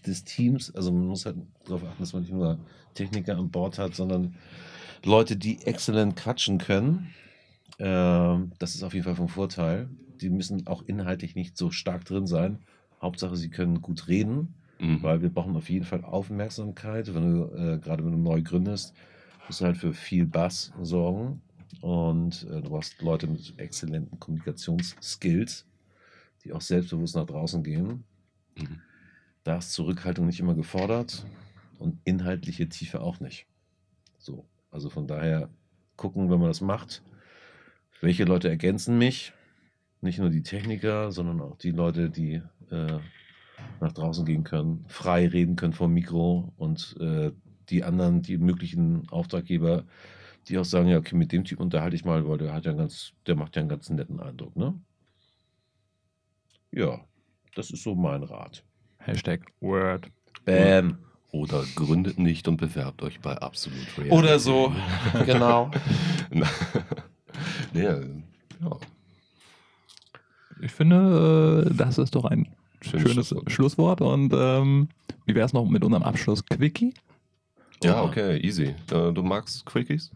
des 0.06 0.24
Teams, 0.24 0.74
also 0.76 0.92
man 0.92 1.08
muss 1.08 1.26
halt 1.26 1.38
darauf 1.66 1.84
achten, 1.84 2.04
dass 2.04 2.14
man 2.14 2.22
nicht 2.22 2.32
nur 2.32 2.60
Techniker 2.94 3.38
an 3.38 3.50
Bord 3.50 3.80
hat, 3.80 3.96
sondern 3.96 4.36
Leute, 5.04 5.36
die 5.36 5.66
exzellent 5.66 6.16
quatschen 6.16 6.60
können. 6.60 7.14
Ähm, 7.80 8.52
das 8.60 8.76
ist 8.76 8.84
auf 8.84 8.94
jeden 8.94 9.06
Fall 9.06 9.16
vom 9.16 9.30
Vorteil. 9.30 9.90
Die 10.22 10.30
müssen 10.30 10.68
auch 10.68 10.84
inhaltlich 10.86 11.36
nicht 11.36 11.58
so 11.58 11.72
stark 11.72 12.06
drin 12.06 12.28
sein. 12.28 12.60
Hauptsache, 13.02 13.36
sie 13.36 13.50
können 13.50 13.82
gut 13.82 14.08
reden, 14.08 14.54
Mhm. 14.80 15.04
weil 15.04 15.22
wir 15.22 15.30
brauchen 15.30 15.56
auf 15.56 15.70
jeden 15.70 15.86
Fall 15.86 16.04
Aufmerksamkeit. 16.04 17.14
Wenn 17.14 17.34
du, 17.34 17.44
äh, 17.56 17.80
gerade 17.80 18.04
wenn 18.06 18.12
du 18.14 18.18
neu 18.18 18.42
gründest, 18.42 18.94
musst 19.48 19.62
du 19.62 19.66
halt 19.66 19.78
für 19.78 19.94
viel 19.94 20.26
Bass 20.26 20.72
sorgen. 20.82 21.42
Und 21.82 22.48
äh, 22.50 22.62
du 22.62 22.70
brauchst 22.70 23.02
Leute 23.02 23.28
mit 23.28 23.54
exzellenten 23.58 24.20
Kommunikationsskills, 24.20 25.66
die 26.44 26.54
auch 26.54 26.62
selbstbewusst 26.62 27.16
nach 27.16 27.26
draußen 27.26 27.64
gehen. 27.64 28.04
Mhm. 28.58 28.82
Da 29.44 29.58
ist 29.58 29.72
Zurückhaltung 29.74 30.26
nicht 30.26 30.40
immer 30.40 30.56
gefordert 30.56 31.26
und 31.78 32.00
inhaltliche 32.06 32.68
Tiefe 32.70 33.02
auch 33.02 33.20
nicht. 33.20 33.48
So, 34.18 34.46
also 34.72 34.90
von 34.90 35.08
daher 35.08 35.50
gucken, 35.96 36.30
wenn 36.30 36.40
man 36.40 36.50
das 36.50 36.62
macht, 36.62 37.02
welche 38.02 38.24
Leute 38.26 38.50
ergänzen 38.50 38.98
mich. 38.98 39.34
Nicht 40.02 40.20
nur 40.20 40.30
die 40.30 40.44
Techniker, 40.44 41.12
sondern 41.12 41.42
auch 41.42 41.58
die 41.58 41.72
Leute, 41.72 42.10
die 42.10 42.42
äh, 42.72 43.00
nach 43.82 43.92
draußen 43.92 44.26
gehen 44.26 44.44
können, 44.44 44.86
frei 44.88 45.28
reden 45.28 45.56
können 45.56 45.74
vom 45.74 45.94
Mikro 45.94 46.54
und 46.58 46.96
äh, 47.00 47.32
die 47.70 47.84
anderen, 47.84 48.22
die 48.22 48.38
möglichen 48.38 49.08
Auftraggeber, 49.10 49.86
die 50.48 50.58
auch 50.58 50.66
sagen, 50.66 50.88
ja, 50.88 50.98
okay, 50.98 51.16
mit 51.16 51.32
dem 51.32 51.44
Typ 51.44 51.60
unterhalte 51.60 51.96
ich 51.96 52.06
mal, 52.06 52.28
weil 52.28 52.38
der 52.38 52.54
hat 52.54 52.66
ja 52.66 52.74
ganz, 52.74 53.14
der 53.28 53.36
macht 53.36 53.56
ja 53.56 53.62
einen 53.62 53.70
ganz 53.70 53.90
netten 53.90 54.20
Eindruck, 54.20 54.56
ne? 54.56 54.80
Ja, 56.72 57.02
das 57.56 57.72
ist 57.72 57.84
so 57.84 57.96
mein 57.96 58.24
Rat. 58.24 58.64
Hashtag 59.00 59.42
Word. 59.60 60.12
Bam. 60.46 61.00
Oder 61.32 61.64
gründet 61.76 62.18
nicht 62.18 62.48
und 62.48 62.58
bewerbt 62.58 63.04
euch 63.04 63.20
bei 63.20 63.38
Absolut 63.38 63.98
Reality. 63.98 64.16
Oder 64.16 64.40
so, 64.40 64.74
genau. 65.26 65.70
nee, 67.74 67.84
ja. 67.84 68.80
Ich 70.62 70.72
finde, 70.72 71.66
äh, 71.70 71.74
das 71.76 71.98
ist 71.98 72.16
doch 72.16 72.26
ein 72.26 72.48
Schönes 72.82 73.02
schönes, 73.12 73.28
Schlusswort. 73.28 73.52
Schlusswort. 73.52 74.02
Und 74.02 74.34
ähm, 74.34 74.90
wie 75.26 75.36
wäre 75.36 75.46
es 75.46 75.54
noch 75.54 75.66
mit 75.70 75.84
unserem 75.84 76.04
Abschluss-Quickie? 76.04 76.94
Ja, 77.84 78.04
okay, 78.04 78.38
easy. 78.40 78.76
Äh, 78.92 79.12
Du 79.14 79.24
magst 79.24 79.66
Quickies? 79.66 80.12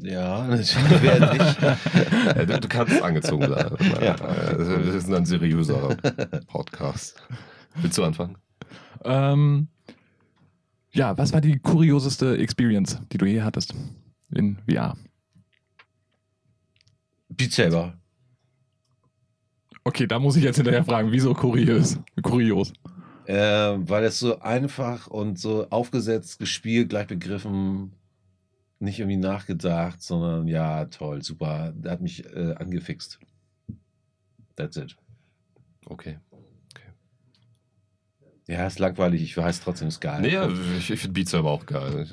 Ja, 0.00 0.46
natürlich 0.46 0.74
werde 1.02 1.36
ich. 1.36 2.46
Du, 2.46 2.60
du 2.60 2.68
kannst 2.68 3.00
angezogen 3.02 3.46
bleiben. 3.46 3.76
Ja. 4.02 4.14
Äh, 4.14 4.58
Wir 4.58 5.00
sind 5.00 5.14
ein 5.14 5.24
seriöser 5.26 5.96
Podcast. 6.48 7.16
Willst 7.76 7.96
du 7.96 8.04
anfangen? 8.04 8.36
Ähm, 9.04 9.68
ja, 10.92 11.16
was 11.16 11.32
war 11.32 11.40
die 11.40 11.58
kurioseste 11.58 12.36
Experience, 12.38 13.00
die 13.12 13.18
du 13.18 13.26
je 13.26 13.42
hattest 13.42 13.74
in 14.34 14.58
VR? 14.68 14.96
Beat 17.28 17.52
Saber. 17.52 17.94
Okay, 19.86 20.08
da 20.08 20.18
muss 20.18 20.34
ich 20.34 20.42
jetzt 20.42 20.56
hinterher 20.56 20.84
fragen, 20.84 21.12
wieso 21.12 21.32
kurios? 21.32 21.96
Kurios. 22.20 22.72
Äh, 23.24 23.36
weil 23.36 24.02
es 24.02 24.18
so 24.18 24.40
einfach 24.40 25.06
und 25.06 25.38
so 25.38 25.70
aufgesetzt, 25.70 26.40
gespielt, 26.40 26.88
gleich 26.88 27.06
begriffen, 27.06 27.92
nicht 28.80 28.98
irgendwie 28.98 29.16
nachgedacht, 29.16 30.02
sondern 30.02 30.48
ja, 30.48 30.86
toll, 30.86 31.22
super. 31.22 31.72
Der 31.76 31.92
hat 31.92 32.00
mich 32.00 32.26
äh, 32.26 32.54
angefixt. 32.54 33.20
That's 34.56 34.76
it. 34.76 34.96
Okay. 35.84 36.18
Ja, 38.48 38.66
ist 38.66 38.80
langweilig, 38.80 39.22
ich 39.22 39.36
weiß 39.36 39.60
trotzdem, 39.60 39.86
ist 39.86 40.00
geil. 40.00 40.20
Nee, 40.20 40.32
ja, 40.32 40.48
ich, 40.48 40.90
ich 40.90 41.00
finde 41.00 41.14
Beat 41.14 41.28
Saber 41.28 41.50
auch 41.50 41.64
geil. 41.64 42.06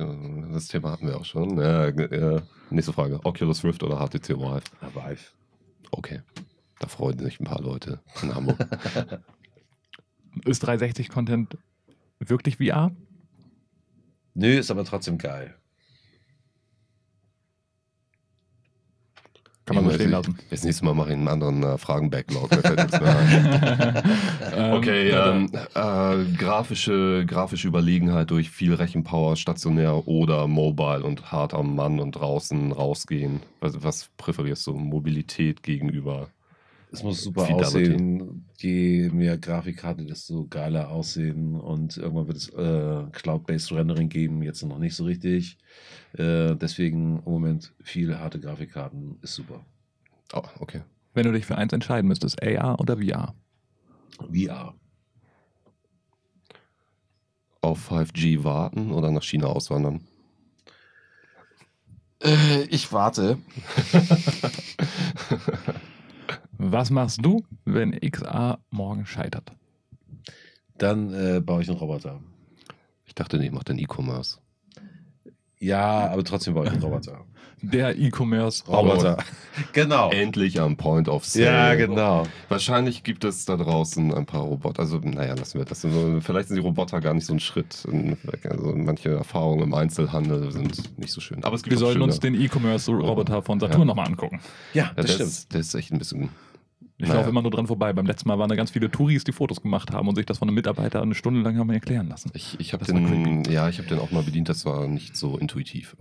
Das 0.51 0.67
Thema 0.67 0.91
hatten 0.91 1.07
wir 1.07 1.17
auch 1.17 1.25
schon. 1.25 1.57
Ja, 1.57 1.87
äh, 1.87 2.41
nächste 2.69 2.93
Frage. 2.93 3.19
Oculus 3.23 3.63
Rift 3.63 3.81
oder 3.81 3.97
HTC 3.97 4.29
Vive? 4.37 4.61
Vive. 4.93 5.21
Okay. 5.89 6.21
Da 6.83 6.89
freuen 6.89 7.17
sich 7.17 7.39
ein 7.39 7.45
paar 7.45 7.61
Leute 7.61 8.01
in 8.21 8.35
Hamburg. 8.35 8.57
Ist 10.45 10.67
360-Content 10.67 11.57
wirklich 12.19 12.57
VR? 12.57 12.91
Nö, 14.33 14.57
ist 14.57 14.69
aber 14.69 14.83
trotzdem 14.83 15.17
geil. 15.17 15.55
Kann 19.63 19.77
man 19.77 19.85
so 19.85 19.91
stehen 19.91 20.11
lassen. 20.11 20.37
Das 20.49 20.65
nächste 20.65 20.83
Mal 20.83 20.93
mache 20.93 21.11
ich 21.11 21.15
einen 21.15 21.29
anderen 21.29 21.63
äh, 21.63 21.77
Fragen-Backlog. 21.77 22.49
Ähm, 24.55 24.73
Okay, 24.73 25.09
ähm, 25.09 25.49
äh, 25.73 26.25
grafische, 26.37 27.25
grafische 27.25 27.69
Überlegenheit 27.69 28.29
durch 28.29 28.51
viel 28.51 28.73
Rechenpower, 28.73 29.35
stationär 29.35 30.07
oder 30.07 30.47
mobile 30.47 31.03
und 31.03 31.31
hart 31.31 31.53
am 31.53 31.75
Mann 31.75 31.99
und 31.99 32.11
draußen 32.11 32.71
rausgehen. 32.73 33.41
Was, 33.61 33.81
was 33.81 34.09
präferierst 34.17 34.67
du? 34.67 34.73
Mobilität 34.73 35.63
gegenüber? 35.63 36.29
Es 36.93 37.01
muss 37.01 37.23
super 37.23 37.45
Fidelity. 37.45 37.65
aussehen. 37.65 38.45
Je 38.57 39.09
mehr 39.09 39.39
Grafikkarte, 39.39 40.05
desto 40.05 40.45
geiler 40.47 40.89
aussehen. 40.89 41.55
Und 41.59 41.97
irgendwann 41.97 42.27
wird 42.27 42.37
es 42.37 42.49
äh, 42.49 43.03
Cloud-Based 43.11 43.71
Rendering 43.71 44.09
geben, 44.09 44.43
jetzt 44.43 44.61
noch 44.61 44.77
nicht 44.77 44.95
so 44.95 45.05
richtig. 45.05 45.57
Äh, 46.13 46.55
deswegen 46.55 47.17
im 47.25 47.31
Moment 47.31 47.73
viel 47.81 48.15
harte 48.17 48.39
Grafikkarten 48.39 49.17
ist 49.23 49.33
super. 49.33 49.65
Oh, 50.33 50.43
okay. 50.59 50.81
Wenn 51.15 51.25
du 51.25 51.31
dich 51.31 51.47
für 51.47 51.57
eins 51.57 51.73
entscheiden 51.73 52.07
müsstest, 52.07 52.41
AR 52.43 52.79
oder 52.79 52.97
VR? 52.97 53.33
VR. 54.31 54.75
Auf 57.61 57.91
5G 57.91 58.43
warten 58.43 58.91
oder 58.91 59.09
nach 59.09 59.23
China 59.23 59.47
auswandern? 59.47 60.01
Äh, 62.23 62.63
ich 62.69 62.91
warte. 62.91 63.39
Was 66.73 66.89
machst 66.89 67.23
du, 67.23 67.43
wenn 67.65 67.91
XA 68.01 68.57
morgen 68.71 69.05
scheitert? 69.05 69.51
Dann 70.79 71.13
äh, 71.13 71.39
baue 71.39 71.61
ich 71.61 71.69
einen 71.69 71.77
Roboter. 71.77 72.19
Ich 73.05 73.13
dachte, 73.13 73.37
nee, 73.37 73.45
ich 73.45 73.51
mache 73.51 73.65
den 73.65 73.77
E-Commerce. 73.77 74.39
Ja, 75.59 76.09
aber 76.09 76.23
trotzdem 76.23 76.55
baue 76.55 76.65
ich 76.65 76.71
einen 76.71 76.81
Roboter. 76.81 77.25
Der 77.61 77.95
E-Commerce 77.95 78.65
Roboter. 78.67 79.17
genau. 79.73 80.09
Endlich 80.09 80.59
am 80.59 80.75
Point 80.75 81.07
of 81.09 81.25
Sale. 81.25 81.45
Ja, 81.45 81.75
genau. 81.75 82.25
Wahrscheinlich 82.49 83.03
gibt 83.03 83.23
es 83.23 83.45
da 83.45 83.55
draußen 83.55 84.11
ein 84.11 84.25
paar 84.25 84.41
Roboter. 84.41 84.79
Also, 84.81 84.97
naja, 84.97 85.35
lassen 85.35 85.59
wir 85.59 85.65
das. 85.65 85.81
So, 85.81 86.19
vielleicht 86.21 86.47
sind 86.47 86.55
die 86.57 86.63
Roboter 86.63 86.99
gar 87.01 87.13
nicht 87.13 87.27
so 87.27 87.33
ein 87.33 87.39
Schritt. 87.39 87.85
weg. 87.85 88.47
Also, 88.49 88.73
manche 88.75 89.11
Erfahrungen 89.11 89.61
im 89.61 89.73
Einzelhandel 89.75 90.51
sind 90.51 90.97
nicht 90.97 91.11
so 91.13 91.21
schön. 91.21 91.43
Aber 91.43 91.55
es 91.55 91.61
gibt 91.61 91.71
Wir 91.71 91.77
sollten 91.77 91.99
schöne. 91.99 92.05
uns 92.05 92.19
den 92.19 92.33
E-Commerce-Roboter 92.33 93.43
von 93.43 93.59
Saturn 93.59 93.81
Ja. 93.81 93.85
nochmal 93.85 94.07
angucken. 94.07 94.41
Ja, 94.73 94.85
Ja, 94.85 94.91
das 94.95 95.05
der, 95.05 95.13
stimmt. 95.13 95.29
ist, 95.29 95.53
der 95.53 95.59
ist 95.61 95.75
echt 95.75 95.91
ein 95.93 95.99
bisschen. 95.99 96.29
Ich 97.03 97.09
Naja. 97.09 97.19
laufe 97.19 97.29
immer 97.31 97.41
nur 97.41 97.51
dran 97.51 97.67
vorbei. 97.67 97.91
Beim 97.91 98.05
letzten 98.05 98.29
Mal 98.29 98.39
waren 98.39 98.47
da 98.49 98.55
ganz 98.55 98.71
viele 98.71 98.89
Touris, 98.89 99.25
die 99.25 99.33
Fotos 99.33 99.61
gemacht 99.61 99.91
haben 99.91 100.07
und 100.07 100.15
sich 100.15 100.25
das 100.25 100.37
von 100.37 100.47
einem 100.47 100.55
Mitarbeiter 100.55 101.01
eine 101.01 101.15
Stunde 101.15 101.41
lang 101.41 101.57
haben 101.57 101.69
erklären 101.69 102.07
lassen. 102.07 102.31
Ich, 102.33 102.57
ich 102.59 102.71
habe 102.71 102.85
den, 102.85 103.43
ja, 103.45 103.67
ich 103.67 103.77
habe 103.77 103.89
den 103.89 103.99
auch 103.99 104.11
mal 104.11 104.23
bedient. 104.23 104.47
Das 104.47 104.65
war 104.65 104.87
nicht 104.87 105.17
so 105.17 105.37
intuitiv. 105.37 105.95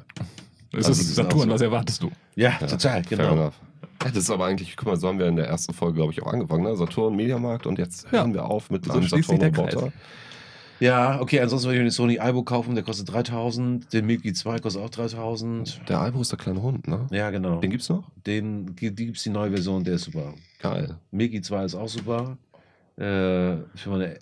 Es 0.70 0.86
Also, 0.86 0.92
ist 0.92 1.14
Saturn, 1.16 1.48
so. 1.48 1.50
was 1.50 1.60
erwartest 1.60 2.02
du? 2.02 2.10
Ja, 2.36 2.52
Ja, 2.60 2.66
total, 2.68 3.02
Fair 3.04 3.18
genau. 3.18 3.32
enough. 3.32 3.54
Ja, 4.02 4.08
das 4.10 4.16
ist 4.18 4.30
aber 4.30 4.46
eigentlich, 4.46 4.76
guck 4.76 4.86
mal, 4.88 4.96
so 4.96 5.08
haben 5.08 5.18
wir 5.18 5.26
in 5.26 5.36
der 5.36 5.46
ersten 5.48 5.74
Folge, 5.74 5.96
glaube 5.96 6.12
ich, 6.12 6.22
auch 6.22 6.32
angefangen. 6.32 6.62
Ne? 6.62 6.76
Saturn, 6.76 7.14
Mediamarkt 7.16 7.66
und 7.66 7.78
jetzt 7.78 8.04
Ja. 8.06 8.12
hören 8.20 8.32
wir 8.34 8.44
auf 8.46 8.70
mit 8.70 8.84
So 8.84 8.92
einem 8.92 9.02
Saturn-Roboter. 9.08 9.92
Ja, 10.82 11.20
okay, 11.20 11.38
ansonsten 11.38 11.68
würde 11.68 11.76
ich 11.76 11.80
mir 11.82 11.90
den 11.90 11.92
Sony 11.92 12.18
Albo 12.18 12.42
kaufen, 12.42 12.74
der 12.74 12.82
kostet 12.82 13.12
3000. 13.12 13.92
Den 13.92 14.04
Milky 14.04 14.32
2 14.32 14.58
kostet 14.58 14.82
auch 14.82 14.90
3000. 14.90 15.88
Der 15.88 16.00
Albo 16.00 16.20
ist 16.20 16.32
der 16.32 16.40
kleine 16.40 16.60
Hund, 16.60 16.88
ne? 16.88 17.06
Ja, 17.12 17.30
genau. 17.30 17.60
Den 17.60 17.70
gibt's 17.70 17.88
noch? 17.88 18.10
Den 18.26 18.74
die 18.74 18.92
gibt 18.92 19.16
es 19.16 19.22
die 19.22 19.30
neue 19.30 19.50
Version, 19.50 19.84
der 19.84 19.94
ist 19.94 20.02
super. 20.02 20.34
Geil. 20.58 20.98
Milky 21.12 21.40
2 21.40 21.66
ist 21.66 21.76
auch 21.76 21.88
super. 21.88 22.36
Äh, 22.96 23.62
für 23.76 23.90
meine 23.90 24.18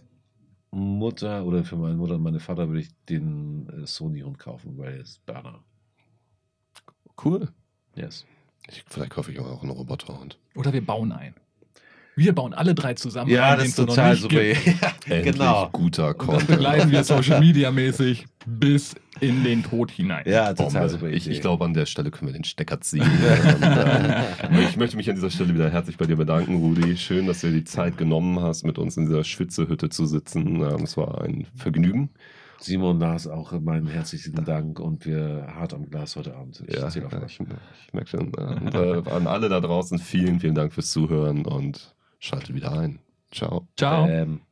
Mutter 0.70 1.46
oder 1.46 1.64
für 1.64 1.76
meine 1.76 1.94
Mutter 1.94 2.16
und 2.16 2.22
meine 2.22 2.40
Vater 2.40 2.68
würde 2.68 2.80
ich 2.80 2.90
den 3.08 3.66
äh, 3.70 3.86
Sony-Hund 3.86 4.38
kaufen, 4.38 4.76
weil 4.76 4.92
er 4.92 5.00
ist 5.00 5.24
Berner. 5.24 5.64
Cool. 7.24 7.48
Yes. 7.94 8.26
Ich, 8.68 8.84
vielleicht 8.86 9.12
kaufe 9.12 9.32
ich 9.32 9.40
auch 9.40 9.62
einen 9.62 9.72
Roboterhund. 9.72 10.38
Oder 10.54 10.74
wir 10.74 10.84
bauen 10.84 11.10
einen. 11.12 11.36
Wir 12.16 12.34
bauen 12.34 12.52
alle 12.52 12.74
drei 12.74 12.94
zusammen 12.94 13.30
Ja, 13.30 13.56
das 13.56 13.68
ist 13.68 13.76
total 13.76 14.16
super. 14.16 14.42
Ja, 14.42 14.54
Endlich 15.06 15.34
genau. 15.34 15.68
guter 15.72 16.12
Content. 16.14 16.46
begleiten 16.48 16.90
wir 16.90 17.02
Social 17.04 17.40
Media 17.46 17.70
mäßig 17.70 18.26
bis 18.46 18.94
in 19.20 19.42
den 19.44 19.62
Tod 19.62 19.90
hinein. 19.90 20.24
Ja, 20.26 20.52
total 20.52 20.72
Bombe. 20.72 20.88
super. 20.88 21.08
Ich, 21.08 21.28
ich 21.28 21.40
glaube, 21.40 21.64
an 21.64 21.72
der 21.74 21.86
Stelle 21.86 22.10
können 22.10 22.28
wir 22.28 22.32
den 22.32 22.44
Stecker 22.44 22.80
ziehen. 22.80 23.02
und, 23.02 23.62
äh, 23.62 24.62
ich 24.68 24.76
möchte 24.76 24.96
mich 24.96 25.08
an 25.08 25.14
dieser 25.14 25.30
Stelle 25.30 25.54
wieder 25.54 25.70
herzlich 25.70 25.96
bei 25.96 26.06
dir 26.06 26.16
bedanken, 26.16 26.56
Rudi. 26.56 26.96
Schön, 26.96 27.26
dass 27.26 27.40
du 27.40 27.48
dir 27.48 27.54
die 27.54 27.64
Zeit 27.64 27.96
genommen 27.96 28.40
hast, 28.40 28.64
mit 28.64 28.78
uns 28.78 28.96
in 28.96 29.06
dieser 29.06 29.24
Schwitzehütte 29.24 29.88
zu 29.88 30.06
sitzen. 30.06 30.56
Ähm, 30.62 30.82
Es 30.84 30.96
war 30.96 31.22
ein 31.22 31.46
Vergnügen. 31.54 32.10
Simon 32.60 32.98
Lars 32.98 33.26
auch 33.26 33.52
meinen 33.58 33.86
herzlichen 33.86 34.44
Dank 34.44 34.78
und 34.80 35.06
wir 35.06 35.46
hart 35.54 35.72
am 35.72 35.88
Glas 35.88 36.16
heute 36.16 36.34
Abend. 36.36 36.62
Ich 36.66 36.74
Ja, 36.76 36.90
zähle 36.90 37.06
auf 37.06 37.12
ja, 37.12 37.22
ich, 37.24 37.40
ich 37.40 37.92
merke 37.94 38.08
schon. 38.10 38.34
Und, 38.34 38.74
äh, 38.74 39.10
an 39.10 39.26
alle 39.26 39.48
da 39.48 39.60
draußen, 39.60 39.98
vielen, 39.98 40.40
vielen 40.40 40.54
Dank 40.54 40.74
fürs 40.74 40.90
Zuhören 40.90 41.46
und 41.46 41.94
schaltet 42.20 42.54
wieder 42.54 42.72
ein. 42.72 43.00
Ciao. 43.32 43.66
Ciao. 43.76 44.06
Ähm, 44.06 44.42